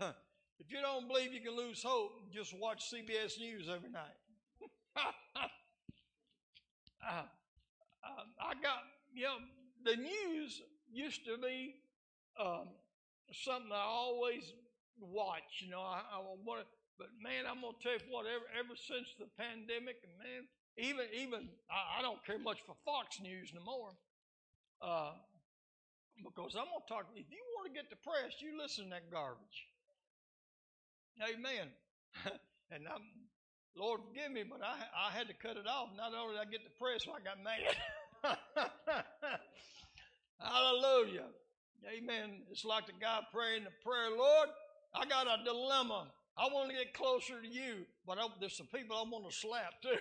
if 0.58 0.70
you 0.70 0.80
don't 0.80 1.08
believe 1.08 1.32
you 1.32 1.40
can 1.40 1.56
lose 1.56 1.82
hope, 1.82 2.32
just 2.32 2.56
watch 2.58 2.92
CBS 2.92 3.38
News 3.38 3.68
every 3.68 3.90
night. 3.90 4.18
uh, 4.96 5.46
uh, 7.12 7.22
I 8.40 8.54
got, 8.62 8.78
you 9.14 9.24
know, 9.24 9.36
the 9.84 9.96
news 9.96 10.62
used 10.92 11.24
to 11.26 11.38
be 11.38 11.74
um, 12.40 12.68
something 13.32 13.72
I 13.72 13.84
always 13.84 14.52
watch. 15.00 15.60
You 15.60 15.70
know, 15.70 15.80
I, 15.80 16.02
I 16.12 16.20
want 16.44 16.66
but 16.98 17.10
man, 17.18 17.44
I'm 17.48 17.60
gonna 17.60 17.78
tell 17.82 17.98
you 17.98 18.06
what. 18.10 18.26
Ever, 18.26 18.46
ever 18.54 18.74
since 18.78 19.14
the 19.18 19.26
pandemic, 19.34 19.98
and 20.06 20.14
man, 20.18 20.42
even 20.78 21.06
even 21.10 21.50
I, 21.66 21.98
I 21.98 22.02
don't 22.02 22.22
care 22.24 22.38
much 22.38 22.62
for 22.62 22.78
Fox 22.84 23.18
News 23.20 23.50
no 23.54 23.62
more, 23.66 23.90
uh, 24.84 25.12
because 26.22 26.54
I'm 26.54 26.68
gonna 26.68 26.84
talk. 26.88 27.08
If 27.16 27.30
you 27.30 27.40
want 27.56 27.72
to 27.72 27.74
get 27.74 27.88
depressed, 27.88 28.42
you 28.42 28.52
listen 28.60 28.84
to 28.84 28.90
that 28.90 29.10
garbage. 29.10 29.68
Amen. 31.22 31.72
and 32.70 32.84
I'm, 32.86 33.02
Lord 33.76 34.00
forgive 34.06 34.30
me, 34.30 34.44
but 34.44 34.60
I 34.62 34.76
I 34.92 35.10
had 35.10 35.26
to 35.28 35.34
cut 35.34 35.56
it 35.56 35.66
off. 35.66 35.88
Not 35.96 36.12
only 36.14 36.36
did 36.36 36.46
I 36.46 36.50
get 36.50 36.62
depressed, 36.64 37.08
I 37.08 37.18
got 37.24 37.40
mad. 37.42 37.64
Hallelujah. 40.38 41.26
Amen. 41.88 42.42
It's 42.50 42.64
like 42.64 42.86
the 42.86 42.92
guy 43.00 43.20
praying 43.32 43.64
the 43.64 43.70
prayer, 43.82 44.10
Lord, 44.10 44.48
I 44.94 45.04
got 45.06 45.26
a 45.26 45.44
dilemma. 45.44 46.08
I 46.36 46.46
want 46.52 46.70
to 46.70 46.76
get 46.76 46.94
closer 46.94 47.40
to 47.40 47.46
you, 47.48 47.86
but 48.06 48.18
I, 48.18 48.26
there's 48.40 48.56
some 48.56 48.66
people 48.66 48.96
I 48.96 49.04
want 49.08 49.30
to 49.30 49.36
slap 49.36 49.80
too. 49.82 49.98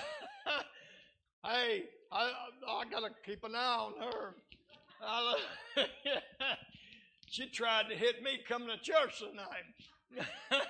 hey, 1.46 1.84
I, 2.12 2.32
I 2.68 2.84
got 2.90 3.00
to 3.00 3.10
keep 3.24 3.44
an 3.44 3.54
eye 3.54 3.76
on 3.78 3.92
her. 4.00 4.34
she 7.28 7.48
tried 7.48 7.88
to 7.90 7.96
hit 7.96 8.22
me 8.22 8.38
coming 8.48 8.68
to 8.68 8.78
church 8.78 9.18
tonight. 9.18 9.64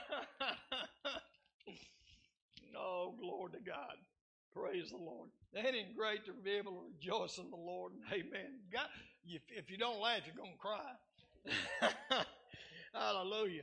oh, 2.76 3.14
glory 3.20 3.52
to 3.52 3.58
God. 3.64 3.96
Praise 4.52 4.90
the 4.90 4.96
Lord. 4.96 5.30
Ain't 5.54 5.76
it 5.76 5.96
great 5.96 6.24
to 6.26 6.32
be 6.32 6.52
able 6.52 6.72
to 6.72 6.78
rejoice 6.94 7.38
in 7.38 7.50
the 7.50 7.56
Lord? 7.56 7.92
Amen. 8.12 8.60
God, 8.72 8.88
if, 9.26 9.42
if 9.48 9.70
you 9.70 9.76
don't 9.76 10.00
laugh, 10.00 10.20
you're 10.26 10.34
going 10.34 10.52
to 10.52 10.58
cry. 10.58 10.92
Hallelujah. 12.94 13.62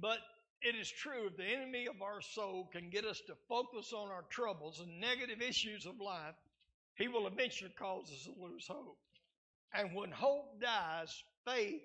But 0.00 0.18
it 0.64 0.74
is 0.74 0.90
true, 0.90 1.26
if 1.26 1.36
the 1.36 1.44
enemy 1.44 1.86
of 1.86 2.00
our 2.00 2.20
soul 2.20 2.68
can 2.72 2.88
get 2.88 3.04
us 3.04 3.20
to 3.26 3.34
focus 3.48 3.92
on 3.92 4.10
our 4.10 4.24
troubles 4.30 4.80
and 4.80 5.00
negative 5.00 5.42
issues 5.42 5.84
of 5.84 6.00
life, 6.00 6.34
he 6.96 7.06
will 7.06 7.26
eventually 7.26 7.72
cause 7.78 8.10
us 8.10 8.24
to 8.24 8.42
lose 8.42 8.66
hope. 8.66 8.98
And 9.74 9.94
when 9.94 10.10
hope 10.10 10.60
dies, 10.60 11.22
faith 11.46 11.82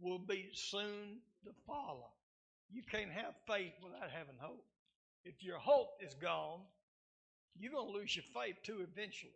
will 0.00 0.18
be 0.18 0.50
soon 0.52 1.20
to 1.44 1.50
follow. 1.66 2.10
You 2.70 2.82
can't 2.90 3.10
have 3.10 3.34
faith 3.46 3.72
without 3.82 4.10
having 4.10 4.36
hope. 4.38 4.64
If 5.24 5.42
your 5.42 5.58
hope 5.58 5.90
is 6.06 6.14
gone, 6.14 6.60
you're 7.58 7.72
going 7.72 7.86
to 7.86 7.98
lose 7.98 8.14
your 8.14 8.24
faith 8.34 8.56
too 8.62 8.86
eventually. 8.92 9.32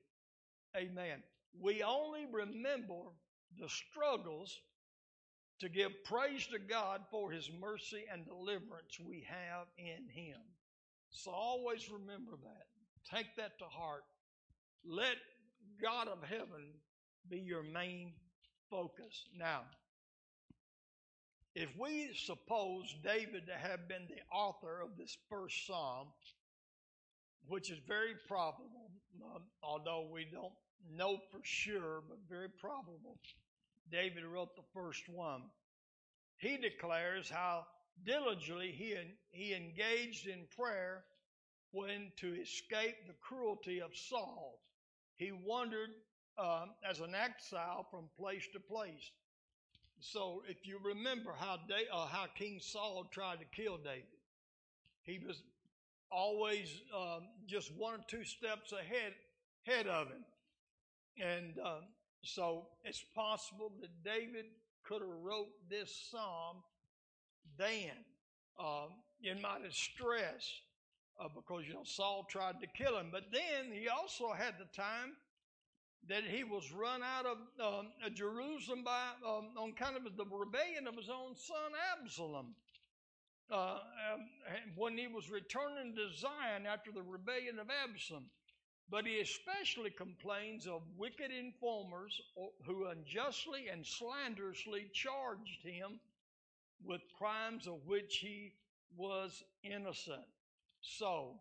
Amen. 0.77 1.23
We 1.59 1.83
only 1.83 2.27
remember 2.31 3.01
the 3.59 3.69
struggles 3.69 4.59
to 5.63 5.69
give 5.69 5.93
praise 6.05 6.45
to 6.49 6.59
God 6.59 7.03
for 7.09 7.31
His 7.31 7.49
mercy 7.61 8.05
and 8.13 8.27
deliverance 8.27 8.99
we 9.01 9.25
have 9.29 9.69
in 9.79 10.09
Him. 10.13 10.41
So 11.11 11.31
always 11.31 11.89
remember 11.89 12.33
that. 12.43 12.67
Take 13.17 13.37
that 13.37 13.59
to 13.61 13.65
heart. 13.67 14.03
Let 14.85 15.17
God 15.81 16.09
of 16.09 16.19
heaven 16.29 16.75
be 17.31 17.39
your 17.39 17.63
main 17.63 18.13
focus. 18.71 19.29
Now, 19.39 19.63
if 21.55 21.69
we 21.79 22.11
suppose 22.13 22.93
David 23.05 23.47
to 23.47 23.55
have 23.55 23.87
been 23.87 24.09
the 24.09 24.23
author 24.35 24.81
of 24.81 24.97
this 24.99 25.17
first 25.31 25.65
psalm, 25.65 26.09
which 27.47 27.71
is 27.71 27.79
very 27.87 28.15
probable, 28.27 28.91
um, 29.33 29.43
although 29.63 30.09
we 30.13 30.25
don't 30.25 30.55
know 30.91 31.19
for 31.31 31.39
sure, 31.45 32.03
but 32.09 32.19
very 32.29 32.49
probable, 32.49 33.19
David 33.91 34.25
wrote 34.25 34.57
the 34.57 34.63
first 34.75 35.09
one. 35.09 35.43
He 36.39 36.57
declares 36.57 37.31
how 37.31 37.67
diligently 38.05 38.73
he, 38.73 38.97
he 39.31 39.55
engaged 39.55 40.27
in 40.27 40.47
prayer 40.57 41.05
when 41.73 42.13
to 42.19 42.35
escape 42.35 43.07
the 43.07 43.15
cruelty 43.21 43.81
of 43.81 43.91
Saul. 43.95 44.61
He 45.17 45.33
wandered 45.33 45.91
um, 46.39 46.71
as 46.89 47.01
an 47.01 47.15
exile 47.15 47.87
from 47.91 48.09
place 48.19 48.47
to 48.53 48.61
place. 48.61 49.11
So, 50.01 50.43
if 50.49 50.67
you 50.67 50.81
remember 50.83 51.33
how 51.39 51.59
da- 51.69 51.89
uh, 51.93 52.07
how 52.07 52.27
King 52.37 52.59
Saul 52.61 53.07
tried 53.13 53.39
to 53.39 53.45
kill 53.55 53.77
David, 53.77 54.03
he 55.05 55.21
was 55.25 55.43
always 56.11 56.83
um, 56.95 57.29
just 57.47 57.71
one 57.77 57.95
or 57.95 58.05
two 58.09 58.25
steps 58.25 58.73
ahead 58.73 59.13
ahead 59.67 59.87
of 59.87 60.09
him, 60.09 60.25
and 61.25 61.55
um, 61.65 61.83
so 62.23 62.67
it's 62.85 63.05
possible 63.15 63.73
that 63.81 63.91
David 64.05 64.47
could 64.85 65.03
have 65.03 65.11
wrote 65.23 65.51
this 65.69 66.09
psalm 66.11 66.63
then 67.59 67.91
um, 68.59 68.91
in 69.23 69.41
my 69.41 69.59
distress 69.63 70.51
uh, 71.21 71.29
because 71.35 71.65
you 71.67 71.75
know 71.75 71.85
Saul 71.85 72.27
tried 72.29 72.61
to 72.61 72.67
kill 72.67 72.99
him, 72.99 73.09
but 73.13 73.25
then 73.33 73.73
he 73.73 73.89
also 73.89 74.33
had 74.33 74.55
the 74.59 74.67
time 74.77 75.13
that 76.09 76.25
he 76.25 76.43
was 76.43 76.73
run 76.73 77.01
out 77.03 77.27
of 77.27 77.39
um, 77.61 77.87
Jerusalem 78.15 78.83
by 78.85 79.11
um, 79.27 79.51
on 79.57 79.73
kind 79.73 79.97
of 79.97 80.05
the 80.05 80.25
rebellion 80.25 80.87
of 80.87 80.97
his 80.97 81.09
own 81.09 81.37
son 81.37 81.73
Absalom. 81.97 82.55
Uh, 83.51 83.79
um, 84.15 84.27
when 84.77 84.97
he 84.97 85.07
was 85.07 85.31
returning 85.31 85.95
to 85.95 86.09
Zion 86.17 86.65
after 86.67 86.91
the 86.91 87.03
rebellion 87.03 87.59
of 87.59 87.67
Absalom. 87.69 88.25
But 88.91 89.07
he 89.07 89.21
especially 89.21 89.91
complains 89.91 90.67
of 90.67 90.83
wicked 90.99 91.31
informers 91.31 92.21
who 92.67 92.87
unjustly 92.89 93.69
and 93.73 93.87
slanderously 93.87 94.87
charged 94.93 95.63
him 95.63 95.99
with 96.85 97.01
crimes 97.17 97.67
of 97.67 97.87
which 97.87 98.17
he 98.17 98.53
was 98.97 99.43
innocent. 99.63 100.27
So, 100.83 101.41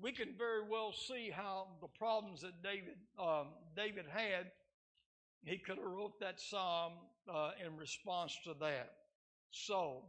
we 0.00 0.12
can 0.12 0.34
very 0.36 0.62
well 0.68 0.92
see 0.92 1.30
how 1.30 1.68
the 1.80 1.88
problems 1.88 2.42
that 2.42 2.62
David 2.62 2.96
um, 3.18 3.48
David 3.74 4.04
had, 4.08 4.50
he 5.44 5.58
could 5.58 5.76
have 5.76 5.86
wrote 5.86 6.20
that 6.20 6.40
psalm 6.40 6.92
uh, 7.32 7.52
in 7.64 7.76
response 7.76 8.36
to 8.44 8.54
that. 8.60 8.90
So, 9.50 10.02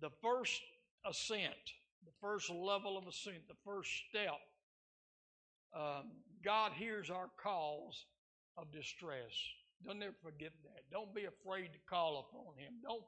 the 0.00 0.10
first 0.22 0.60
ascent, 1.04 1.54
the 2.04 2.12
first 2.20 2.50
level 2.50 2.96
of 2.96 3.06
ascent, 3.06 3.48
the 3.48 3.54
first 3.64 3.90
step, 4.08 4.38
um, 5.74 6.10
God 6.44 6.72
hears 6.72 7.10
our 7.10 7.28
calls 7.42 8.06
of 8.56 8.72
distress. 8.72 9.32
Don't 9.84 10.02
ever 10.02 10.14
forget 10.22 10.52
that. 10.64 10.82
Don't 10.90 11.14
be 11.14 11.24
afraid 11.24 11.72
to 11.72 11.78
call 11.88 12.28
upon 12.28 12.56
Him. 12.58 12.74
Don't 12.82 13.02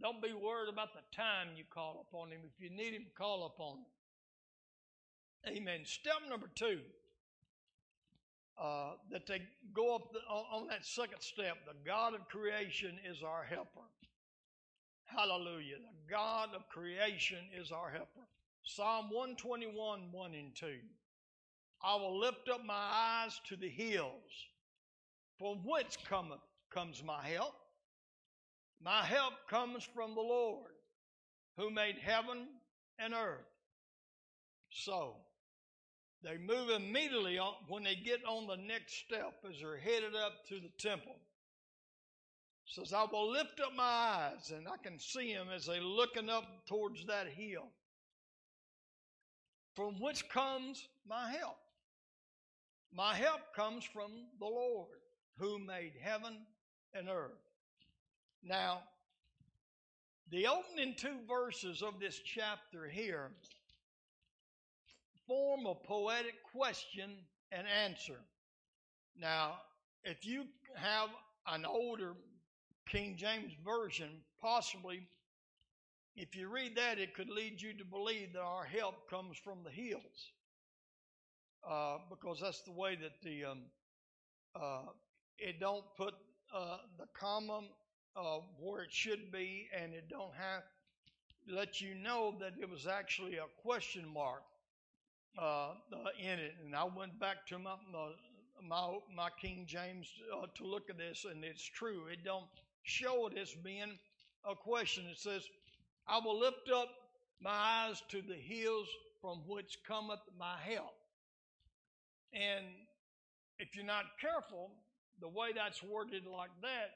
don't 0.00 0.20
be 0.20 0.32
worried 0.32 0.68
about 0.68 0.92
the 0.92 1.16
time 1.16 1.48
you 1.56 1.62
call 1.72 2.04
upon 2.08 2.30
Him. 2.30 2.40
If 2.44 2.60
you 2.60 2.68
need 2.68 2.94
Him, 2.94 3.06
call 3.16 3.46
upon 3.46 3.78
Him. 3.78 5.56
Amen. 5.56 5.80
Step 5.84 6.14
number 6.28 6.50
two, 6.54 6.80
uh, 8.60 8.92
that 9.10 9.26
they 9.26 9.42
go 9.74 9.94
up 9.94 10.12
the, 10.12 10.18
on 10.20 10.66
that 10.68 10.84
second 10.84 11.20
step. 11.20 11.58
The 11.66 11.74
God 11.86 12.14
of 12.14 12.28
creation 12.28 12.98
is 13.08 13.22
our 13.22 13.44
helper. 13.44 13.86
Hallelujah. 15.04 15.76
The 15.76 16.10
God 16.12 16.50
of 16.56 16.68
creation 16.68 17.38
is 17.60 17.70
our 17.70 17.90
helper. 17.90 18.26
Psalm 18.64 19.10
121, 19.10 20.00
1 20.10 20.34
and 20.34 20.56
2. 20.56 20.66
I 21.82 21.96
will 21.96 22.18
lift 22.18 22.48
up 22.48 22.64
my 22.64 22.74
eyes 22.74 23.40
to 23.48 23.56
the 23.56 23.68
hills, 23.68 24.32
from 25.38 25.58
whence 25.64 25.96
cometh, 26.08 26.40
comes 26.72 27.02
my 27.04 27.26
help. 27.26 27.54
My 28.82 29.02
help 29.02 29.34
comes 29.48 29.84
from 29.94 30.14
the 30.14 30.20
Lord, 30.20 30.72
who 31.56 31.70
made 31.70 31.96
heaven 31.98 32.46
and 32.98 33.14
earth. 33.14 33.46
So, 34.70 35.16
they 36.22 36.38
move 36.38 36.70
immediately 36.70 37.38
on, 37.38 37.54
when 37.68 37.84
they 37.84 37.94
get 37.94 38.24
on 38.26 38.46
the 38.46 38.56
next 38.56 38.94
step 39.06 39.34
as 39.48 39.60
they're 39.60 39.76
headed 39.76 40.16
up 40.16 40.46
to 40.48 40.54
the 40.58 40.70
temple. 40.78 41.16
Says, 42.66 42.94
I 42.94 43.04
will 43.04 43.30
lift 43.30 43.60
up 43.60 43.74
my 43.76 43.82
eyes, 43.84 44.50
and 44.50 44.66
I 44.66 44.76
can 44.82 44.98
see 44.98 45.34
them 45.34 45.48
as 45.54 45.66
they're 45.66 45.80
looking 45.80 46.30
up 46.30 46.44
towards 46.66 47.04
that 47.06 47.28
hill. 47.28 47.68
From 49.76 50.00
which 50.00 50.28
comes 50.30 50.88
my 51.06 51.30
help. 51.30 51.58
My 52.96 53.14
help 53.16 53.40
comes 53.56 53.84
from 53.84 54.12
the 54.38 54.46
Lord 54.46 54.88
who 55.36 55.58
made 55.58 55.94
heaven 56.00 56.46
and 56.94 57.08
earth. 57.08 57.32
Now, 58.40 58.82
the 60.30 60.46
opening 60.46 60.94
two 60.96 61.16
verses 61.28 61.82
of 61.82 61.98
this 61.98 62.20
chapter 62.24 62.88
here 62.88 63.32
form 65.26 65.66
a 65.66 65.74
poetic 65.74 66.34
question 66.54 67.10
and 67.50 67.66
answer. 67.66 68.20
Now, 69.18 69.54
if 70.04 70.24
you 70.24 70.44
have 70.76 71.08
an 71.48 71.64
older 71.64 72.12
King 72.88 73.16
James 73.16 73.52
Version, 73.64 74.10
possibly, 74.40 75.08
if 76.14 76.36
you 76.36 76.48
read 76.48 76.76
that, 76.76 77.00
it 77.00 77.14
could 77.14 77.30
lead 77.30 77.60
you 77.60 77.72
to 77.76 77.84
believe 77.84 78.34
that 78.34 78.40
our 78.42 78.64
help 78.64 79.10
comes 79.10 79.36
from 79.36 79.64
the 79.64 79.70
hills. 79.70 80.30
Uh, 81.68 81.96
because 82.10 82.40
that's 82.40 82.60
the 82.62 82.72
way 82.72 82.94
that 82.94 83.12
the 83.22 83.44
um, 83.44 83.62
uh, 84.54 84.82
it 85.38 85.58
don't 85.60 85.84
put 85.96 86.14
uh, 86.54 86.76
the 86.98 87.06
comma 87.18 87.60
uh, 88.16 88.38
where 88.60 88.82
it 88.82 88.92
should 88.92 89.32
be, 89.32 89.68
and 89.76 89.94
it 89.94 90.08
don't 90.08 90.34
have 90.34 90.62
let 91.48 91.80
you 91.80 91.94
know 91.94 92.34
that 92.40 92.52
it 92.60 92.68
was 92.68 92.86
actually 92.86 93.36
a 93.36 93.46
question 93.62 94.06
mark 94.12 94.42
uh, 95.38 95.72
in 96.20 96.38
it. 96.38 96.54
And 96.64 96.74
I 96.76 96.84
went 96.84 97.18
back 97.18 97.46
to 97.48 97.58
my 97.58 97.76
my, 98.62 98.98
my 99.14 99.28
King 99.40 99.64
James 99.66 100.08
to 100.56 100.64
look 100.66 100.90
at 100.90 100.98
this, 100.98 101.26
and 101.30 101.44
it's 101.44 101.64
true. 101.64 102.06
It 102.12 102.24
don't 102.24 102.46
show 102.82 103.26
it 103.26 103.38
as 103.38 103.54
being 103.64 103.98
a 104.48 104.54
question. 104.54 105.04
It 105.10 105.18
says, 105.18 105.44
"I 106.06 106.18
will 106.18 106.38
lift 106.38 106.70
up 106.74 106.88
my 107.40 107.50
eyes 107.50 108.02
to 108.10 108.22
the 108.22 108.34
hills 108.34 108.88
from 109.20 109.38
which 109.48 109.78
cometh 109.86 110.20
my 110.38 110.56
help." 110.58 110.94
And 112.34 112.66
if 113.58 113.76
you're 113.76 113.84
not 113.84 114.04
careful, 114.20 114.70
the 115.20 115.28
way 115.28 115.52
that's 115.54 115.82
worded 115.82 116.26
like 116.26 116.50
that, 116.62 116.90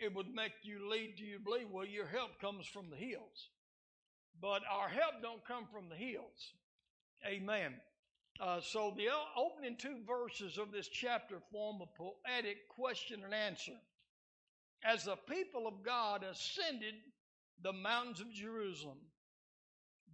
it 0.00 0.14
would 0.14 0.32
make 0.34 0.52
you 0.62 0.88
lead 0.90 1.16
to 1.16 1.24
you 1.24 1.38
believe, 1.38 1.68
well, 1.70 1.86
your 1.86 2.06
help 2.06 2.38
comes 2.40 2.66
from 2.66 2.90
the 2.90 2.96
hills. 2.96 3.48
But 4.40 4.62
our 4.70 4.88
help 4.88 5.22
don't 5.22 5.44
come 5.46 5.66
from 5.72 5.88
the 5.88 5.96
hills. 5.96 6.52
Amen. 7.26 7.74
Uh, 8.40 8.60
so 8.60 8.94
the 8.96 9.08
opening 9.36 9.76
two 9.76 9.98
verses 10.06 10.58
of 10.58 10.70
this 10.70 10.86
chapter 10.86 11.36
form 11.50 11.80
a 11.82 11.86
poetic 11.86 12.68
question 12.68 13.24
and 13.24 13.34
answer. 13.34 13.72
As 14.84 15.04
the 15.04 15.16
people 15.28 15.66
of 15.66 15.82
God 15.84 16.22
ascended 16.22 16.94
the 17.62 17.72
mountains 17.72 18.20
of 18.20 18.32
Jerusalem, 18.32 18.98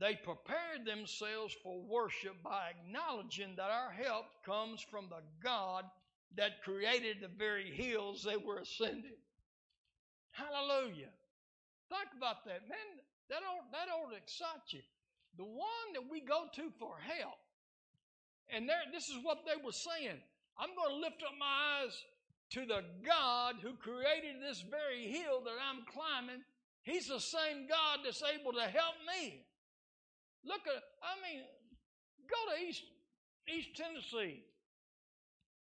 they 0.01 0.17
prepared 0.17 0.85
themselves 0.85 1.55
for 1.63 1.81
worship 1.81 2.43
by 2.43 2.71
acknowledging 2.71 3.55
that 3.57 3.71
our 3.71 3.91
help 3.91 4.27
comes 4.45 4.85
from 4.91 5.09
the 5.09 5.23
God 5.43 5.85
that 6.37 6.63
created 6.63 7.19
the 7.21 7.29
very 7.29 7.71
hills 7.71 8.23
they 8.23 8.37
were 8.37 8.59
ascending. 8.59 9.17
Hallelujah. 10.33 11.11
Think 11.89 12.11
about 12.17 12.45
that, 12.47 12.69
man. 12.69 12.99
That 13.31 13.43
ought, 13.47 13.71
that 13.71 13.89
ought 13.89 14.11
to 14.11 14.17
excite 14.17 14.67
you. 14.71 14.81
The 15.39 15.45
one 15.45 15.89
that 15.95 16.11
we 16.11 16.21
go 16.21 16.47
to 16.55 16.71
for 16.79 16.99
help. 16.99 17.39
And 18.51 18.69
this 18.93 19.09
is 19.09 19.19
what 19.23 19.39
they 19.47 19.63
were 19.65 19.73
saying. 19.73 20.19
I'm 20.59 20.75
going 20.75 20.91
to 20.91 21.01
lift 21.01 21.23
up 21.23 21.39
my 21.39 21.83
eyes 21.83 21.95
to 22.51 22.67
the 22.67 22.83
God 23.07 23.57
who 23.63 23.75
created 23.75 24.43
this 24.43 24.63
very 24.69 25.07
hill 25.07 25.41
that 25.45 25.55
I'm 25.63 25.85
climbing. 25.87 26.43
He's 26.83 27.09
the 27.09 27.21
same 27.21 27.67
God 27.69 28.01
that's 28.05 28.23
able 28.23 28.53
to 28.53 28.63
help 28.63 28.95
me. 29.07 29.44
Look 30.45 30.69
at, 30.69 30.83
I 31.01 31.17
mean, 31.25 31.43
go 32.29 32.37
to 32.53 32.57
East, 32.61 32.85
East 33.49 33.77
Tennessee. 33.77 34.45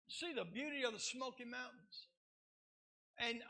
See 0.08 0.32
the 0.32 0.44
beauty 0.44 0.84
of 0.84 0.92
the 0.92 1.00
Smoky 1.00 1.44
Mountains. 1.44 2.08
And 3.18 3.42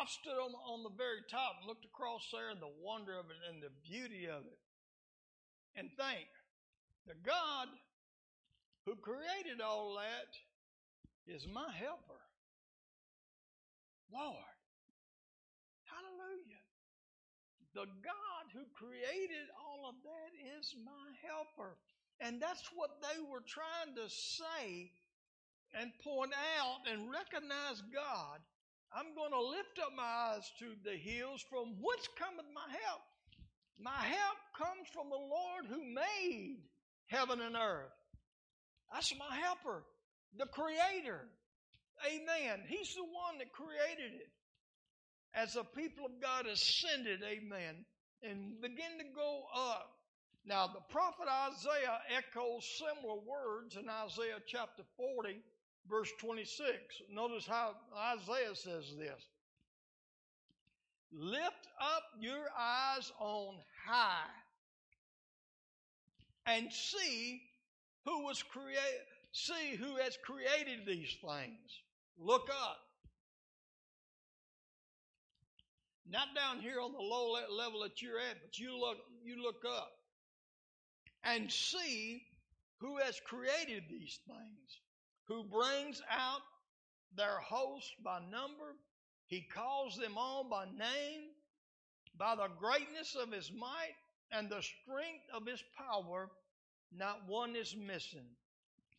I've 0.00 0.08
stood 0.08 0.38
on, 0.38 0.52
on 0.54 0.82
the 0.82 0.94
very 0.96 1.24
top 1.28 1.56
and 1.58 1.68
looked 1.68 1.84
across 1.84 2.28
there 2.32 2.50
and 2.50 2.60
the 2.60 2.72
wonder 2.80 3.18
of 3.18 3.26
it 3.26 3.40
and 3.48 3.62
the 3.62 3.74
beauty 3.84 4.26
of 4.26 4.44
it. 4.46 4.60
And 5.74 5.90
think, 5.96 6.28
the 7.06 7.18
God 7.24 7.68
who 8.86 8.94
created 8.96 9.60
all 9.60 9.96
that 9.96 10.32
is 11.26 11.46
my 11.52 11.72
helper. 11.72 12.22
Lord. 14.12 14.55
The 17.76 17.84
God 18.00 18.44
who 18.56 18.64
created 18.72 19.52
all 19.60 19.84
of 19.84 20.00
that 20.00 20.32
is 20.56 20.72
my 20.80 21.12
helper. 21.20 21.76
And 22.24 22.40
that's 22.40 22.64
what 22.72 23.04
they 23.04 23.20
were 23.20 23.44
trying 23.44 23.92
to 24.00 24.08
say 24.08 24.88
and 25.76 25.92
point 26.00 26.32
out 26.56 26.88
and 26.88 27.12
recognize 27.12 27.84
God. 27.92 28.40
I'm 28.96 29.12
going 29.12 29.36
to 29.36 29.44
lift 29.44 29.76
up 29.76 29.92
my 29.92 30.08
eyes 30.32 30.48
to 30.64 30.72
the 30.88 30.96
hills 30.96 31.44
from 31.52 31.76
whence 31.76 32.08
cometh 32.16 32.48
my 32.56 32.64
help. 32.64 33.04
My 33.76 34.00
help 34.08 34.40
comes 34.56 34.88
from 34.88 35.12
the 35.12 35.20
Lord 35.20 35.68
who 35.68 35.84
made 35.84 36.64
heaven 37.12 37.44
and 37.44 37.56
earth. 37.56 37.92
That's 38.88 39.12
my 39.20 39.36
helper, 39.36 39.84
the 40.38 40.46
Creator. 40.46 41.28
Amen. 42.08 42.64
He's 42.68 42.94
the 42.94 43.04
one 43.04 43.36
that 43.36 43.52
created 43.52 44.16
it. 44.16 44.32
As 45.36 45.52
the 45.52 45.64
people 45.64 46.06
of 46.06 46.20
God 46.20 46.46
ascended, 46.46 47.20
amen, 47.22 47.84
and 48.22 48.58
begin 48.62 48.98
to 48.98 49.04
go 49.14 49.42
up. 49.54 49.92
Now, 50.46 50.66
the 50.66 50.80
prophet 50.88 51.26
Isaiah 51.28 51.98
echoes 52.16 52.64
similar 52.78 53.18
words 53.20 53.76
in 53.76 53.86
Isaiah 53.88 54.40
chapter 54.46 54.82
40, 54.96 55.36
verse 55.90 56.10
26. 56.20 56.70
Notice 57.12 57.46
how 57.46 57.72
Isaiah 57.94 58.54
says 58.54 58.94
this 58.98 59.22
Lift 61.12 61.68
up 61.80 62.04
your 62.18 62.46
eyes 62.58 63.12
on 63.18 63.56
high 63.86 64.30
and 66.46 66.72
see 66.72 67.42
who 68.04 68.24
was 68.24 68.42
created 68.42 69.06
see 69.32 69.76
who 69.76 69.96
has 69.96 70.16
created 70.24 70.86
these 70.86 71.14
things 71.20 71.82
look 72.18 72.48
up 72.48 72.78
not 76.10 76.28
down 76.34 76.60
here 76.60 76.80
on 76.80 76.92
the 76.92 76.98
low 76.98 77.36
level 77.50 77.80
that 77.82 78.00
you're 78.00 78.18
at 78.18 78.36
but 78.42 78.58
you 78.58 78.78
look 78.78 78.98
you 79.24 79.42
look 79.42 79.62
up 79.66 79.92
and 81.24 81.50
see 81.50 82.22
who 82.80 82.98
has 82.98 83.20
created 83.26 83.84
these 83.90 84.20
things 84.26 84.80
who 85.26 85.44
brings 85.44 86.02
out 86.10 86.42
their 87.16 87.38
hosts 87.40 87.92
by 88.04 88.20
number 88.30 88.76
he 89.26 89.42
calls 89.52 89.96
them 89.96 90.16
all 90.16 90.44
by 90.44 90.64
name 90.64 91.30
by 92.18 92.34
the 92.34 92.48
greatness 92.58 93.16
of 93.20 93.32
his 93.32 93.52
might 93.52 93.94
and 94.32 94.48
the 94.48 94.62
strength 94.62 95.24
of 95.34 95.46
his 95.46 95.62
power, 95.76 96.30
not 96.92 97.28
one 97.28 97.54
is 97.54 97.76
missing. 97.76 98.26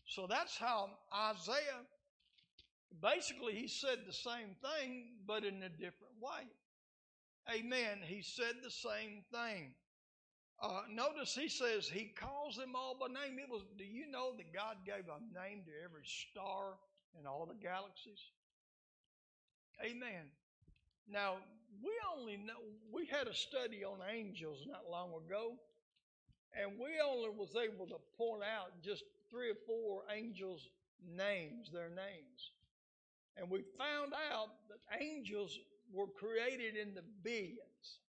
So 0.08 0.28
that's 0.28 0.58
how 0.58 0.90
Isaiah 1.14 1.84
basically 3.02 3.54
he 3.54 3.68
said 3.68 4.00
the 4.06 4.14
same 4.14 4.56
thing, 4.62 5.06
but 5.26 5.44
in 5.44 5.64
a 5.64 5.70
different 5.70 6.14
way. 6.22 6.44
Amen. 7.54 8.00
He 8.04 8.22
said 8.22 8.56
the 8.64 8.72
same 8.72 9.24
thing. 9.32 9.72
Uh, 10.62 10.82
notice 10.92 11.36
he 11.36 11.48
says 11.48 11.88
he 11.88 12.12
calls 12.20 12.56
them 12.56 12.76
all 12.76 12.98
by 13.00 13.08
name. 13.08 13.38
It 13.40 13.50
was. 13.50 13.62
Do 13.78 13.84
you 13.84 14.10
know 14.10 14.34
that 14.38 14.54
God 14.54 14.78
gave 14.86 15.06
a 15.06 15.20
name 15.34 15.64
to 15.66 15.72
every 15.84 16.04
star 16.04 16.74
in 17.20 17.28
all 17.28 17.46
the 17.46 17.56
galaxies? 17.56 18.20
Amen. 19.84 20.26
Now, 21.08 21.38
we 21.84 21.92
only 22.18 22.38
know, 22.38 22.58
we 22.92 23.06
had 23.06 23.28
a 23.28 23.36
study 23.36 23.84
on 23.84 24.00
angels 24.10 24.66
not 24.68 24.90
long 24.90 25.12
ago, 25.26 25.54
and 26.60 26.80
we 26.80 27.00
only 27.06 27.30
was 27.30 27.56
able 27.56 27.86
to 27.88 28.02
point 28.18 28.42
out 28.42 28.72
just 28.84 29.04
three 29.30 29.52
or 29.52 29.60
four 29.68 30.04
angels' 30.14 30.68
names, 31.06 31.70
their 31.72 31.90
names. 31.90 32.52
And 33.38 33.52
we 33.52 33.64
found 33.78 34.14
out 34.32 34.50
that 34.70 35.00
angels 35.00 35.58
were 35.94 36.08
created 36.08 36.76
in 36.76 36.94
the 36.94 37.04
billions, 37.24 38.00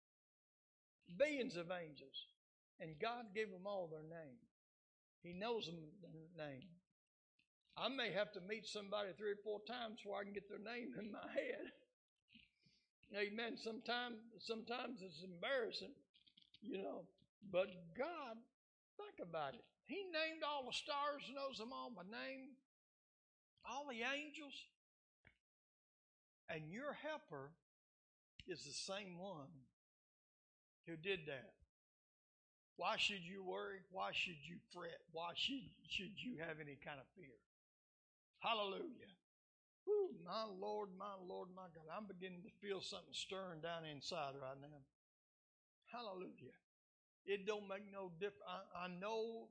billions 1.17 1.57
of 1.57 1.71
angels. 1.71 2.27
And 2.81 2.99
God 3.01 3.35
gave 3.35 3.51
them 3.51 3.67
all 3.67 3.89
their 3.91 4.07
name. 4.07 4.39
He 5.23 5.33
knows 5.33 5.67
them 5.67 5.77
their 6.01 6.47
name. 6.47 6.69
I 7.77 7.89
may 7.89 8.13
have 8.13 8.33
to 8.33 8.41
meet 8.49 8.67
somebody 8.67 9.11
three 9.17 9.33
or 9.33 9.43
four 9.43 9.61
times 9.67 9.99
before 10.03 10.19
I 10.21 10.25
can 10.25 10.33
get 10.33 10.49
their 10.49 10.63
name 10.63 10.95
in 10.99 11.11
my 11.11 11.27
head. 11.35 11.71
Amen. 13.15 13.57
Sometimes, 13.57 14.19
sometimes 14.39 15.01
it's 15.03 15.23
embarrassing, 15.23 15.95
you 16.63 16.79
know. 16.79 17.03
But 17.51 17.69
God, 17.97 18.37
think 18.99 19.23
about 19.23 19.55
it. 19.55 19.65
He 19.87 20.05
named 20.13 20.43
all 20.47 20.67
the 20.67 20.77
stars, 20.77 21.23
knows 21.35 21.59
them 21.59 21.73
all 21.73 21.91
by 21.91 22.03
name, 22.03 22.53
all 23.65 23.87
the 23.89 24.05
angels, 24.05 24.53
and 26.51 26.71
your 26.71 26.93
helper 26.93 27.51
is 28.49 28.65
the 28.65 28.73
same 28.73 29.19
one 29.19 29.53
who 30.87 30.97
did 30.97 31.21
that. 31.27 31.55
Why 32.77 32.97
should 32.97 33.23
you 33.27 33.43
worry? 33.43 33.83
Why 33.91 34.11
should 34.13 34.39
you 34.47 34.57
fret? 34.73 35.03
Why 35.13 35.35
should, 35.35 35.67
should 35.91 36.15
you 36.17 36.39
have 36.39 36.63
any 36.63 36.79
kind 36.79 37.03
of 37.03 37.07
fear? 37.19 37.35
Hallelujah. 38.39 39.11
Whew, 39.85 40.15
my 40.25 40.47
Lord, 40.47 40.91
my 40.97 41.19
Lord, 41.27 41.49
my 41.57 41.67
God. 41.75 41.91
I'm 41.91 42.07
beginning 42.07 42.47
to 42.47 42.53
feel 42.63 42.81
something 42.81 43.11
stirring 43.13 43.61
down 43.61 43.83
inside 43.83 44.39
right 44.39 44.61
now. 44.61 44.85
Hallelujah. 45.91 46.55
It 47.27 47.45
don't 47.49 47.67
make 47.67 47.85
no 47.91 48.13
difference. 48.21 48.47
I, 48.47 48.87
I 48.87 48.89
know 48.89 49.49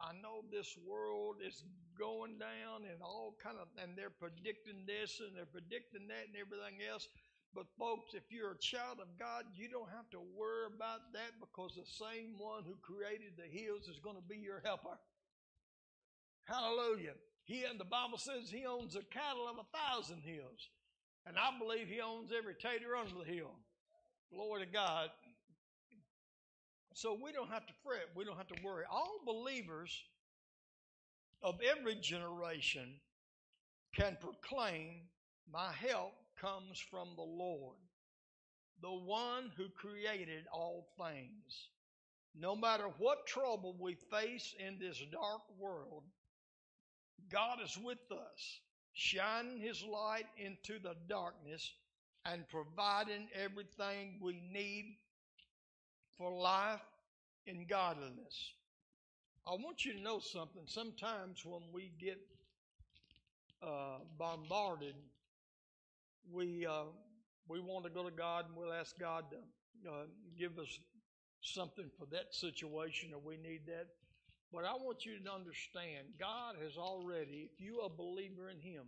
I 0.00 0.16
know 0.16 0.40
this 0.48 0.80
world 0.80 1.44
is 1.44 1.60
going 1.98 2.40
down 2.40 2.88
and 2.88 3.04
all 3.04 3.36
kind 3.36 3.60
of 3.60 3.68
and 3.76 3.92
they're 3.92 4.14
predicting 4.14 4.88
this 4.88 5.20
and 5.20 5.36
they're 5.36 5.50
predicting 5.50 6.08
that 6.08 6.32
and 6.32 6.38
everything 6.40 6.80
else. 6.80 7.04
But 7.54 7.66
folks, 7.78 8.14
if 8.14 8.22
you're 8.30 8.52
a 8.52 8.58
child 8.58 8.98
of 9.02 9.18
God, 9.18 9.44
you 9.54 9.68
don't 9.68 9.90
have 9.90 10.08
to 10.10 10.20
worry 10.20 10.70
about 10.70 11.12
that 11.14 11.34
because 11.40 11.74
the 11.74 11.86
same 11.86 12.38
one 12.38 12.62
who 12.62 12.78
created 12.78 13.34
the 13.34 13.50
hills 13.50 13.88
is 13.88 13.98
going 13.98 14.16
to 14.16 14.22
be 14.22 14.38
your 14.38 14.62
helper. 14.64 14.94
Hallelujah. 16.44 17.18
He 17.44 17.64
and 17.64 17.78
the 17.78 17.84
Bible 17.84 18.18
says 18.18 18.50
he 18.50 18.66
owns 18.66 18.94
the 18.94 19.02
cattle 19.10 19.48
of 19.48 19.56
a 19.58 19.66
thousand 19.76 20.22
hills. 20.22 20.70
And 21.26 21.36
I 21.36 21.50
believe 21.58 21.88
he 21.88 22.00
owns 22.00 22.30
every 22.36 22.54
tater 22.54 22.94
under 22.96 23.18
the 23.18 23.30
hill. 23.30 23.50
Glory 24.32 24.64
to 24.64 24.70
God. 24.70 25.10
So 26.94 27.18
we 27.20 27.32
don't 27.32 27.50
have 27.50 27.66
to 27.66 27.72
fret. 27.84 28.06
We 28.14 28.24
don't 28.24 28.36
have 28.36 28.48
to 28.48 28.62
worry. 28.64 28.84
All 28.90 29.18
believers 29.26 29.92
of 31.42 31.58
every 31.76 31.96
generation 31.96 33.00
can 33.94 34.16
proclaim, 34.20 35.02
My 35.50 35.72
help 35.72 36.12
comes 36.40 36.78
from 36.90 37.08
the 37.16 37.22
Lord, 37.22 37.76
the 38.80 38.90
one 38.90 39.50
who 39.56 39.68
created 39.68 40.44
all 40.52 40.88
things. 40.98 41.68
No 42.34 42.54
matter 42.54 42.86
what 42.98 43.26
trouble 43.26 43.76
we 43.78 43.96
face 44.10 44.54
in 44.58 44.78
this 44.78 45.02
dark 45.10 45.42
world, 45.58 46.04
God 47.30 47.58
is 47.62 47.76
with 47.82 47.98
us, 48.12 48.60
shining 48.92 49.60
His 49.60 49.82
light 49.82 50.26
into 50.38 50.78
the 50.78 50.94
darkness 51.08 51.72
and 52.24 52.48
providing 52.48 53.28
everything 53.34 54.18
we 54.22 54.40
need 54.52 54.96
for 56.16 56.32
life 56.32 56.80
in 57.46 57.66
godliness. 57.66 58.52
I 59.46 59.52
want 59.52 59.84
you 59.84 59.94
to 59.94 60.00
know 60.00 60.20
something. 60.20 60.62
Sometimes 60.66 61.44
when 61.44 61.62
we 61.72 61.92
get 61.98 62.18
uh, 63.62 63.98
bombarded, 64.18 64.94
we 66.30 66.66
uh, 66.66 66.84
we 67.48 67.60
want 67.60 67.84
to 67.84 67.90
go 67.90 68.04
to 68.04 68.14
God 68.14 68.46
and 68.48 68.56
we'll 68.56 68.72
ask 68.72 68.98
God 68.98 69.24
to 69.30 69.90
uh, 69.90 70.04
give 70.38 70.58
us 70.58 70.78
something 71.40 71.90
for 71.98 72.06
that 72.12 72.34
situation, 72.34 73.10
or 73.14 73.20
we 73.24 73.36
need 73.36 73.62
that. 73.66 73.86
But 74.52 74.64
I 74.64 74.72
want 74.74 75.04
you 75.04 75.18
to 75.18 75.32
understand 75.32 76.08
God 76.18 76.56
has 76.62 76.76
already, 76.76 77.48
if 77.52 77.60
you 77.60 77.80
are 77.80 77.86
a 77.86 77.96
believer 77.96 78.50
in 78.50 78.58
Him, 78.60 78.84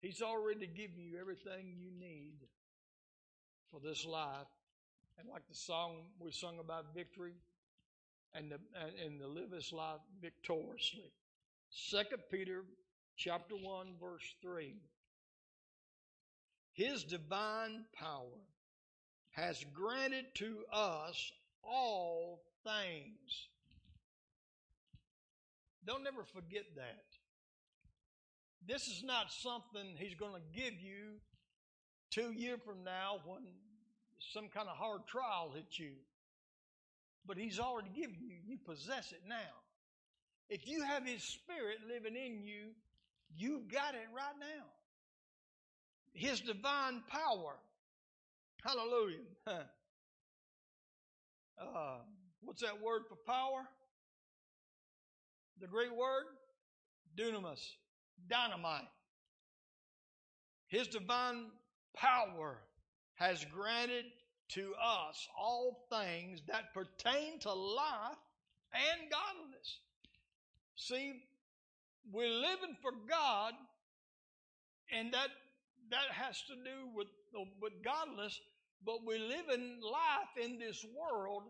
He's 0.00 0.22
already 0.22 0.66
given 0.66 1.04
you 1.04 1.18
everything 1.20 1.74
you 1.76 1.90
need 1.98 2.36
for 3.70 3.80
this 3.80 4.06
life. 4.06 4.48
And 5.18 5.28
like 5.28 5.46
the 5.48 5.54
song 5.54 6.04
we 6.18 6.32
sung 6.32 6.58
about 6.58 6.94
victory 6.94 7.34
and, 8.34 8.50
the, 8.50 8.58
and, 8.80 9.12
and 9.12 9.20
to 9.20 9.26
live 9.26 9.50
this 9.50 9.72
life 9.72 10.00
victoriously. 10.22 11.12
Second 11.68 12.22
Peter 12.30 12.64
chapter 13.16 13.54
1, 13.54 13.94
verse 14.00 14.34
3. 14.40 14.74
His 16.72 17.04
divine 17.04 17.84
power 17.92 18.38
has 19.30 19.64
granted 19.74 20.26
to 20.36 20.64
us 20.72 21.32
all 21.62 22.42
things 22.64 23.48
don't 25.86 26.06
ever 26.06 26.24
forget 26.24 26.64
that. 26.76 27.04
This 28.66 28.86
is 28.86 29.02
not 29.02 29.32
something 29.32 29.96
He's 29.96 30.14
going 30.14 30.34
to 30.34 30.60
give 30.60 30.74
you 30.80 31.18
two 32.10 32.32
years 32.32 32.60
from 32.64 32.84
now 32.84 33.20
when 33.24 33.42
some 34.32 34.48
kind 34.48 34.68
of 34.68 34.76
hard 34.76 35.06
trial 35.06 35.52
hits 35.54 35.78
you. 35.78 35.92
But 37.26 37.38
He's 37.38 37.58
already 37.58 37.88
given 37.88 38.16
you, 38.20 38.36
you 38.46 38.58
possess 38.58 39.12
it 39.12 39.22
now. 39.28 39.34
If 40.48 40.68
you 40.68 40.82
have 40.82 41.06
His 41.06 41.22
Spirit 41.22 41.78
living 41.88 42.14
in 42.14 42.42
you, 42.42 42.72
you've 43.36 43.68
got 43.68 43.94
it 43.94 44.06
right 44.14 44.38
now. 44.38 44.66
His 46.12 46.40
divine 46.40 47.02
power. 47.08 47.54
Hallelujah. 48.64 49.18
Uh, 51.60 51.98
what's 52.42 52.62
that 52.62 52.80
word 52.80 53.02
for 53.08 53.16
power? 53.26 53.68
The 55.60 55.66
Greek 55.66 55.90
word? 55.90 56.24
Dunamis. 57.18 57.60
Dynamite. 58.28 58.88
His 60.68 60.88
divine 60.88 61.46
power 61.96 62.58
has 63.14 63.44
granted 63.46 64.04
to 64.50 64.72
us 64.82 65.28
all 65.38 65.86
things 65.90 66.40
that 66.48 66.74
pertain 66.74 67.38
to 67.40 67.52
life 67.52 68.16
and 68.72 69.10
godliness. 69.10 69.78
See, 70.76 71.22
we're 72.10 72.28
living 72.28 72.76
for 72.80 72.92
God, 73.08 73.52
and 74.92 75.12
that 75.12 75.28
that 75.90 76.12
has 76.12 76.42
to 76.42 76.54
do 76.54 76.88
with 76.94 77.08
with 77.60 77.72
godliness. 77.84 78.40
But 78.84 79.04
we're 79.04 79.18
living 79.18 79.78
life 79.82 80.42
in 80.42 80.58
this 80.58 80.84
world, 80.96 81.42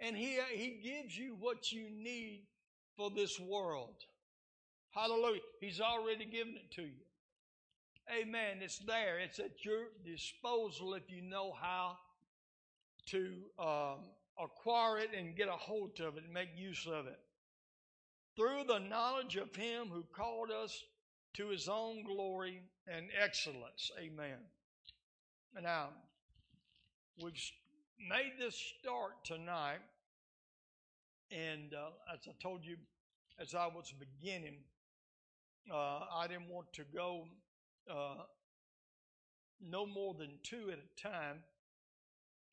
and 0.00 0.16
He 0.16 0.38
He 0.52 0.80
gives 0.82 1.16
you 1.16 1.36
what 1.38 1.70
you 1.72 1.88
need 1.90 2.46
for 2.96 3.10
this 3.10 3.38
world. 3.38 3.96
Hallelujah! 4.90 5.40
He's 5.60 5.80
already 5.80 6.24
given 6.24 6.54
it 6.56 6.70
to 6.76 6.82
you. 6.82 7.04
Amen. 8.10 8.58
It's 8.60 8.78
there. 8.78 9.18
It's 9.18 9.38
at 9.38 9.64
your 9.64 9.86
disposal 10.04 10.94
if 10.94 11.10
you 11.10 11.22
know 11.22 11.52
how 11.58 11.96
to 13.06 13.34
um, 13.58 14.10
acquire 14.38 14.98
it 14.98 15.10
and 15.16 15.36
get 15.36 15.48
a 15.48 15.52
hold 15.52 15.98
of 16.00 16.16
it 16.16 16.24
and 16.24 16.32
make 16.32 16.50
use 16.56 16.86
of 16.86 17.06
it. 17.06 17.18
Through 18.36 18.64
the 18.66 18.78
knowledge 18.78 19.36
of 19.36 19.54
Him 19.54 19.88
who 19.92 20.04
called 20.14 20.50
us 20.50 20.82
to 21.34 21.48
His 21.48 21.68
own 21.68 22.04
glory 22.04 22.62
and 22.86 23.06
excellence. 23.20 23.90
Amen. 23.98 24.38
Now, 25.62 25.90
we've 27.22 27.34
made 28.08 28.32
this 28.38 28.60
start 28.80 29.24
tonight, 29.24 29.80
and 31.30 31.72
uh, 31.74 31.90
as 32.12 32.20
I 32.28 32.32
told 32.42 32.64
you 32.64 32.76
as 33.40 33.54
I 33.54 33.66
was 33.66 33.92
beginning, 33.98 34.58
uh, 35.72 36.00
I 36.14 36.26
didn't 36.28 36.48
want 36.48 36.72
to 36.74 36.82
go 36.94 37.24
uh, 37.90 38.24
no 39.60 39.86
more 39.86 40.14
than 40.14 40.38
two 40.42 40.70
at 40.70 40.78
a 40.78 41.02
time. 41.02 41.38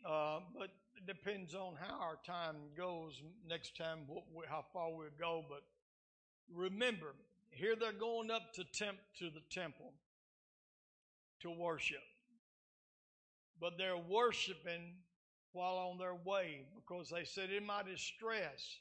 Uh, 0.07 0.39
but 0.57 0.69
it 0.97 1.05
depends 1.05 1.53
on 1.53 1.73
how 1.79 1.99
our 1.99 2.17
time 2.25 2.55
goes. 2.75 3.21
Next 3.47 3.77
time, 3.77 3.99
what, 4.07 4.47
how 4.47 4.65
far 4.73 4.89
we'll 4.91 5.09
go. 5.19 5.45
But 5.47 5.61
remember, 6.51 7.13
here 7.51 7.75
they're 7.79 7.91
going 7.91 8.31
up 8.31 8.53
to 8.55 8.63
temp 8.73 8.97
to 9.19 9.29
the 9.29 9.41
temple 9.51 9.93
to 11.41 11.51
worship, 11.51 12.03
but 13.59 13.77
they're 13.77 13.97
worshiping 13.97 14.95
while 15.53 15.75
on 15.75 15.97
their 15.97 16.15
way 16.25 16.65
because 16.75 17.09
they 17.09 17.23
said 17.23 17.49
in 17.49 17.65
my 17.65 17.83
distress. 17.83 18.79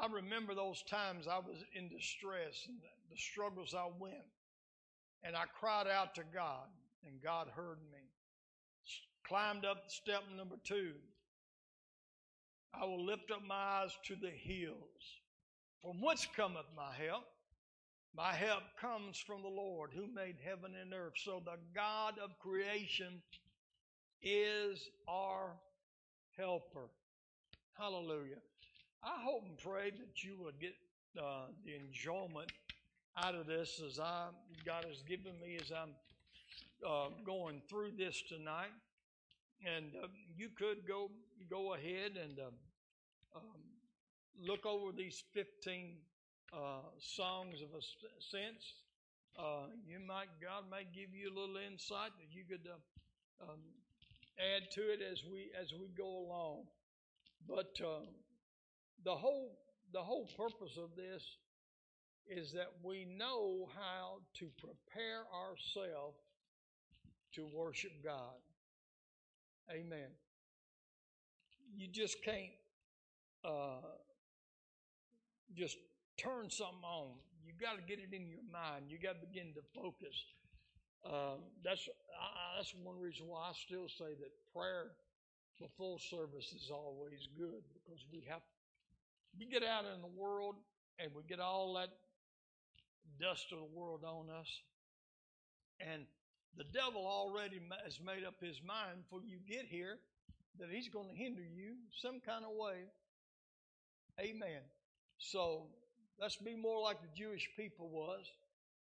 I 0.00 0.06
remember 0.06 0.54
those 0.54 0.82
times 0.88 1.26
I 1.26 1.38
was 1.38 1.64
in 1.74 1.88
distress 1.88 2.64
and 2.68 2.78
the 3.10 3.16
struggles 3.16 3.74
I 3.74 3.88
went. 3.98 4.14
And 5.22 5.36
I 5.36 5.44
cried 5.58 5.86
out 5.86 6.14
to 6.14 6.22
God, 6.32 6.68
and 7.06 7.22
God 7.22 7.48
heard 7.54 7.78
me. 7.92 7.98
Climbed 9.26 9.64
up 9.64 9.84
step 9.88 10.22
number 10.36 10.56
two. 10.64 10.92
I 12.72 12.84
will 12.84 13.04
lift 13.04 13.30
up 13.30 13.42
my 13.46 13.54
eyes 13.54 13.96
to 14.06 14.16
the 14.16 14.30
hills. 14.30 15.20
From 15.82 16.00
whence 16.00 16.26
cometh 16.36 16.66
my 16.76 16.92
help? 17.06 17.24
My 18.14 18.32
help 18.32 18.62
comes 18.80 19.18
from 19.18 19.42
the 19.42 19.48
Lord 19.48 19.90
who 19.94 20.06
made 20.12 20.36
heaven 20.44 20.72
and 20.80 20.92
earth. 20.92 21.14
So 21.16 21.40
the 21.44 21.58
God 21.74 22.14
of 22.22 22.38
creation 22.38 23.22
is 24.22 24.88
our 25.08 25.52
helper. 26.36 26.88
Hallelujah. 27.78 28.40
I 29.02 29.22
hope 29.22 29.44
and 29.48 29.56
pray 29.58 29.90
that 29.90 30.22
you 30.22 30.36
will 30.36 30.52
get 30.60 30.74
uh, 31.18 31.46
the 31.64 31.76
enjoyment 31.76 32.52
out 33.16 33.34
of 33.34 33.46
this 33.46 33.80
as 33.86 33.98
I 33.98 34.28
God 34.64 34.84
has 34.84 35.02
given 35.08 35.32
me 35.40 35.56
as 35.60 35.72
I'm 35.72 35.94
uh, 36.86 37.08
going 37.24 37.62
through 37.68 37.92
this 37.96 38.22
tonight. 38.28 38.70
And 39.64 39.92
uh, 40.02 40.08
you 40.36 40.48
could 40.56 40.86
go 40.86 41.10
go 41.48 41.74
ahead 41.74 42.12
and 42.22 42.38
um, 42.38 42.54
um 43.36 43.69
look 44.46 44.66
over 44.66 44.92
these 44.92 45.22
15 45.34 45.96
uh, 46.52 46.56
songs 46.98 47.62
of 47.62 47.68
ascents. 47.78 48.74
Uh, 49.38 49.70
you 49.86 49.98
might 50.00 50.28
God 50.42 50.64
may 50.70 50.84
give 50.94 51.14
you 51.14 51.30
a 51.30 51.34
little 51.34 51.56
insight 51.56 52.10
that 52.18 52.30
you 52.34 52.44
could 52.44 52.66
uh, 52.66 53.50
um, 53.50 53.60
add 54.38 54.70
to 54.72 54.80
it 54.80 55.00
as 55.00 55.22
we 55.30 55.50
as 55.58 55.72
we 55.72 55.88
go 55.96 56.26
along. 56.26 56.64
But 57.48 57.78
um, 57.84 58.08
the 59.04 59.14
whole 59.14 59.58
the 59.92 60.00
whole 60.00 60.28
purpose 60.36 60.76
of 60.76 60.90
this 60.96 61.22
is 62.26 62.52
that 62.52 62.72
we 62.82 63.06
know 63.18 63.68
how 63.74 64.18
to 64.38 64.48
prepare 64.58 65.22
ourselves 65.34 66.18
to 67.34 67.46
worship 67.54 67.92
God. 68.04 68.38
Amen. 69.70 70.10
You 71.76 71.88
just 71.88 72.22
can't 72.24 72.50
uh, 73.44 73.80
just 75.56 75.76
turn 76.16 76.50
something 76.50 76.84
on. 76.84 77.14
You 77.44 77.52
got 77.60 77.76
to 77.76 77.82
get 77.82 77.98
it 77.98 78.14
in 78.14 78.28
your 78.28 78.44
mind. 78.52 78.86
You 78.88 78.98
got 78.98 79.20
to 79.20 79.26
begin 79.26 79.54
to 79.54 79.62
focus. 79.74 80.14
Uh, 81.04 81.40
that's 81.64 81.88
I, 82.12 82.58
that's 82.58 82.74
one 82.84 82.98
reason 83.00 83.26
why 83.26 83.48
I 83.48 83.52
still 83.54 83.88
say 83.88 84.12
that 84.20 84.32
prayer 84.52 84.92
before 85.58 85.98
service 85.98 86.52
is 86.52 86.70
always 86.70 87.28
good 87.36 87.64
because 87.72 88.04
we 88.12 88.24
have 88.28 88.40
we 89.38 89.46
get 89.46 89.62
out 89.62 89.84
in 89.84 90.00
the 90.02 90.12
world 90.20 90.56
and 90.98 91.10
we 91.14 91.22
get 91.28 91.40
all 91.40 91.74
that 91.74 91.88
dust 93.20 93.46
of 93.52 93.58
the 93.58 93.78
world 93.78 94.04
on 94.04 94.28
us. 94.28 94.48
And 95.80 96.04
the 96.56 96.64
devil 96.64 97.06
already 97.06 97.60
has 97.84 97.98
made 98.04 98.24
up 98.26 98.34
his 98.40 98.60
mind 98.66 99.04
before 99.04 99.24
you 99.24 99.38
get 99.48 99.66
here 99.66 99.96
that 100.58 100.68
he's 100.70 100.88
going 100.88 101.08
to 101.08 101.14
hinder 101.14 101.42
you 101.42 101.76
some 102.02 102.20
kind 102.20 102.44
of 102.44 102.52
way. 102.52 102.84
Amen. 104.20 104.60
So 105.20 105.68
let's 106.18 106.36
be 106.36 106.56
more 106.56 106.82
like 106.82 107.00
the 107.02 107.12
Jewish 107.14 107.48
people 107.56 107.88
was. 107.88 108.24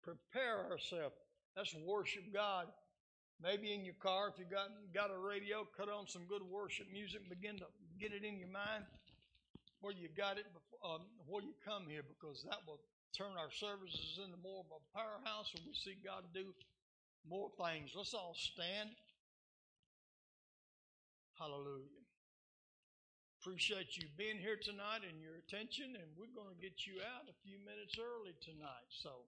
Prepare 0.04 0.70
ourselves. 0.70 1.16
Let's 1.56 1.74
worship 1.86 2.24
God. 2.32 2.66
Maybe 3.42 3.72
in 3.72 3.84
your 3.84 3.96
car, 4.02 4.28
if 4.28 4.38
you 4.38 4.44
got 4.44 4.68
got 4.94 5.10
a 5.10 5.18
radio, 5.18 5.66
cut 5.76 5.88
on 5.88 6.06
some 6.06 6.28
good 6.28 6.42
worship 6.42 6.86
music. 6.92 7.24
Begin 7.28 7.56
to 7.56 7.64
get 7.98 8.12
it 8.12 8.22
in 8.22 8.38
your 8.38 8.52
mind 8.52 8.84
where 9.80 9.94
you 9.94 10.08
got 10.12 10.36
it 10.36 10.44
before, 10.52 10.80
um, 10.84 11.08
you 11.40 11.54
come 11.64 11.88
here, 11.88 12.04
because 12.04 12.44
that 12.44 12.60
will 12.66 12.80
turn 13.16 13.32
our 13.40 13.50
services 13.50 14.20
into 14.22 14.36
more 14.42 14.60
of 14.60 14.68
a 14.68 14.80
powerhouse 14.92 15.50
and 15.56 15.64
we 15.66 15.72
see 15.72 15.96
God 16.04 16.24
do 16.34 16.52
more 17.28 17.50
things. 17.56 17.90
Let's 17.96 18.14
all 18.14 18.36
stand. 18.36 18.90
Hallelujah. 21.38 21.99
Appreciate 23.40 23.96
you 23.96 24.04
being 24.20 24.36
here 24.36 24.60
tonight 24.60 25.00
and 25.00 25.16
your 25.16 25.40
attention, 25.40 25.96
and 25.96 26.12
we're 26.12 26.28
going 26.36 26.52
to 26.52 26.60
get 26.60 26.84
you 26.84 27.00
out 27.00 27.24
a 27.24 27.32
few 27.40 27.56
minutes 27.64 27.96
early 27.96 28.36
tonight. 28.44 28.84
So, 28.92 29.24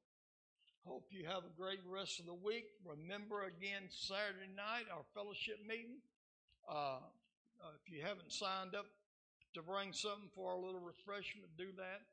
hope 0.84 1.08
you 1.08 1.24
have 1.24 1.48
a 1.48 1.56
great 1.56 1.80
rest 1.88 2.20
of 2.20 2.28
the 2.28 2.36
week. 2.36 2.68
Remember 2.84 3.48
again, 3.48 3.88
Saturday 3.88 4.52
night, 4.52 4.92
our 4.92 5.08
fellowship 5.16 5.64
meeting. 5.64 6.04
Uh, 6.68 7.00
uh, 7.56 7.72
if 7.80 7.88
you 7.88 8.04
haven't 8.04 8.28
signed 8.28 8.76
up 8.76 8.84
to 9.56 9.64
bring 9.64 9.96
something 9.96 10.28
for 10.36 10.52
our 10.52 10.60
little 10.60 10.84
refreshment, 10.84 11.48
do 11.56 11.72
that 11.80 12.04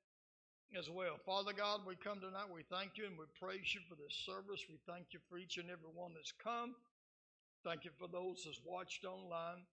as 0.79 0.87
well. 0.87 1.19
Father 1.27 1.51
God, 1.51 1.83
we 1.83 1.99
come 1.99 2.23
tonight. 2.23 2.47
We 2.47 2.63
thank 2.71 2.95
you 2.95 3.11
and 3.11 3.19
we 3.19 3.27
praise 3.35 3.75
you 3.75 3.83
for 3.91 3.99
this 3.99 4.15
service. 4.23 4.63
We 4.71 4.79
thank 4.87 5.11
you 5.11 5.19
for 5.27 5.35
each 5.35 5.59
and 5.59 5.67
every 5.67 5.91
one 5.91 6.15
that's 6.15 6.31
come. 6.31 6.79
Thank 7.67 7.83
you 7.83 7.91
for 7.99 8.07
those 8.07 8.47
that's 8.47 8.63
watched 8.63 9.03
online. 9.03 9.67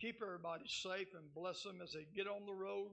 Keep 0.00 0.22
everybody 0.22 0.64
safe 0.66 1.08
and 1.14 1.34
bless 1.34 1.62
them 1.62 1.80
as 1.82 1.92
they 1.92 2.06
get 2.16 2.26
on 2.26 2.46
the 2.46 2.54
road. 2.54 2.88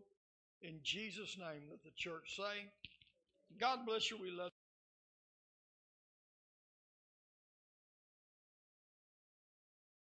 In 0.61 0.79
Jesus' 0.83 1.37
name, 1.37 1.63
let 1.69 1.83
the 1.83 1.91
church 1.95 2.35
say, 2.35 2.67
God 3.59 3.79
bless 3.85 4.11
you. 4.11 4.17
We 4.21 4.31
love 4.31 4.51